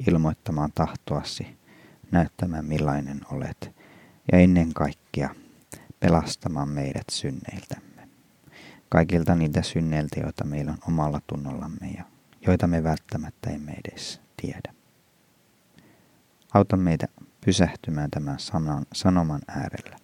ilmoittamaan 0.06 0.70
tahtoasi, 0.74 1.46
näyttämään 2.10 2.64
millainen 2.64 3.20
olet 3.30 3.81
ja 4.32 4.38
ennen 4.38 4.74
kaikkea 4.74 5.34
pelastamaan 6.00 6.68
meidät 6.68 7.08
synneiltämme. 7.10 8.08
Kaikilta 8.88 9.34
niiltä 9.34 9.62
synneiltä, 9.62 10.20
joita 10.20 10.44
meillä 10.44 10.72
on 10.72 10.78
omalla 10.88 11.20
tunnollamme 11.26 11.90
ja 11.96 12.04
joita 12.46 12.66
me 12.66 12.84
välttämättä 12.84 13.50
emme 13.50 13.76
edes 13.84 14.20
tiedä. 14.36 14.74
Auta 16.54 16.76
meitä 16.76 17.08
pysähtymään 17.44 18.10
tämän 18.10 18.38
sanan, 18.38 18.86
sanoman 18.92 19.40
äärellä, 19.48 19.96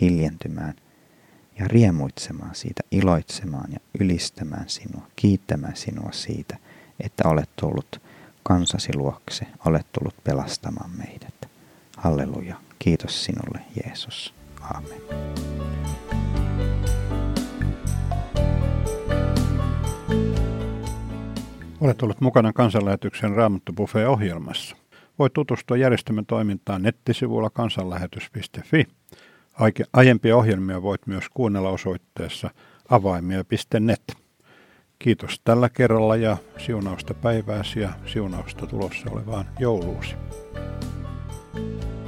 hiljentymään 0.00 0.74
ja 1.58 1.68
riemuitsemaan 1.68 2.54
siitä, 2.54 2.82
iloitsemaan 2.90 3.72
ja 3.72 3.78
ylistämään 4.00 4.68
sinua, 4.68 5.06
kiittämään 5.16 5.76
sinua 5.76 6.12
siitä, 6.12 6.56
että 7.00 7.28
olet 7.28 7.50
tullut 7.56 8.02
kansasi 8.42 8.96
luokse, 8.96 9.46
olet 9.64 9.86
tullut 9.92 10.14
pelastamaan 10.24 10.90
meidät. 10.90 11.48
Halleluja. 11.96 12.56
Kiitos 12.82 13.24
sinulle, 13.24 13.60
Jeesus. 13.84 14.34
Aamen. 14.60 15.00
Olet 21.80 22.02
ollut 22.02 22.20
mukana 22.20 22.52
kansanlähetyksen 22.52 23.34
Raamattu 23.34 23.72
ohjelmassa 24.08 24.76
Voit 25.18 25.32
tutustua 25.32 25.76
järjestelmän 25.76 26.26
toimintaan 26.26 26.82
nettisivulla 26.82 27.50
kansanlähetys.fi. 27.50 28.86
Aiempia 29.92 30.36
ohjelmia 30.36 30.82
voit 30.82 31.06
myös 31.06 31.24
kuunnella 31.28 31.70
osoitteessa 31.70 32.50
avaimia.net. 32.88 34.16
Kiitos 34.98 35.40
tällä 35.44 35.68
kerralla 35.68 36.16
ja 36.16 36.36
siunausta 36.58 37.14
päivääsi 37.14 37.80
ja 37.80 37.92
siunausta 38.06 38.66
tulossa 38.66 39.10
olevaan 39.10 39.46
jouluusi. 39.58 40.14
thank 41.54 41.84
you 41.84 42.01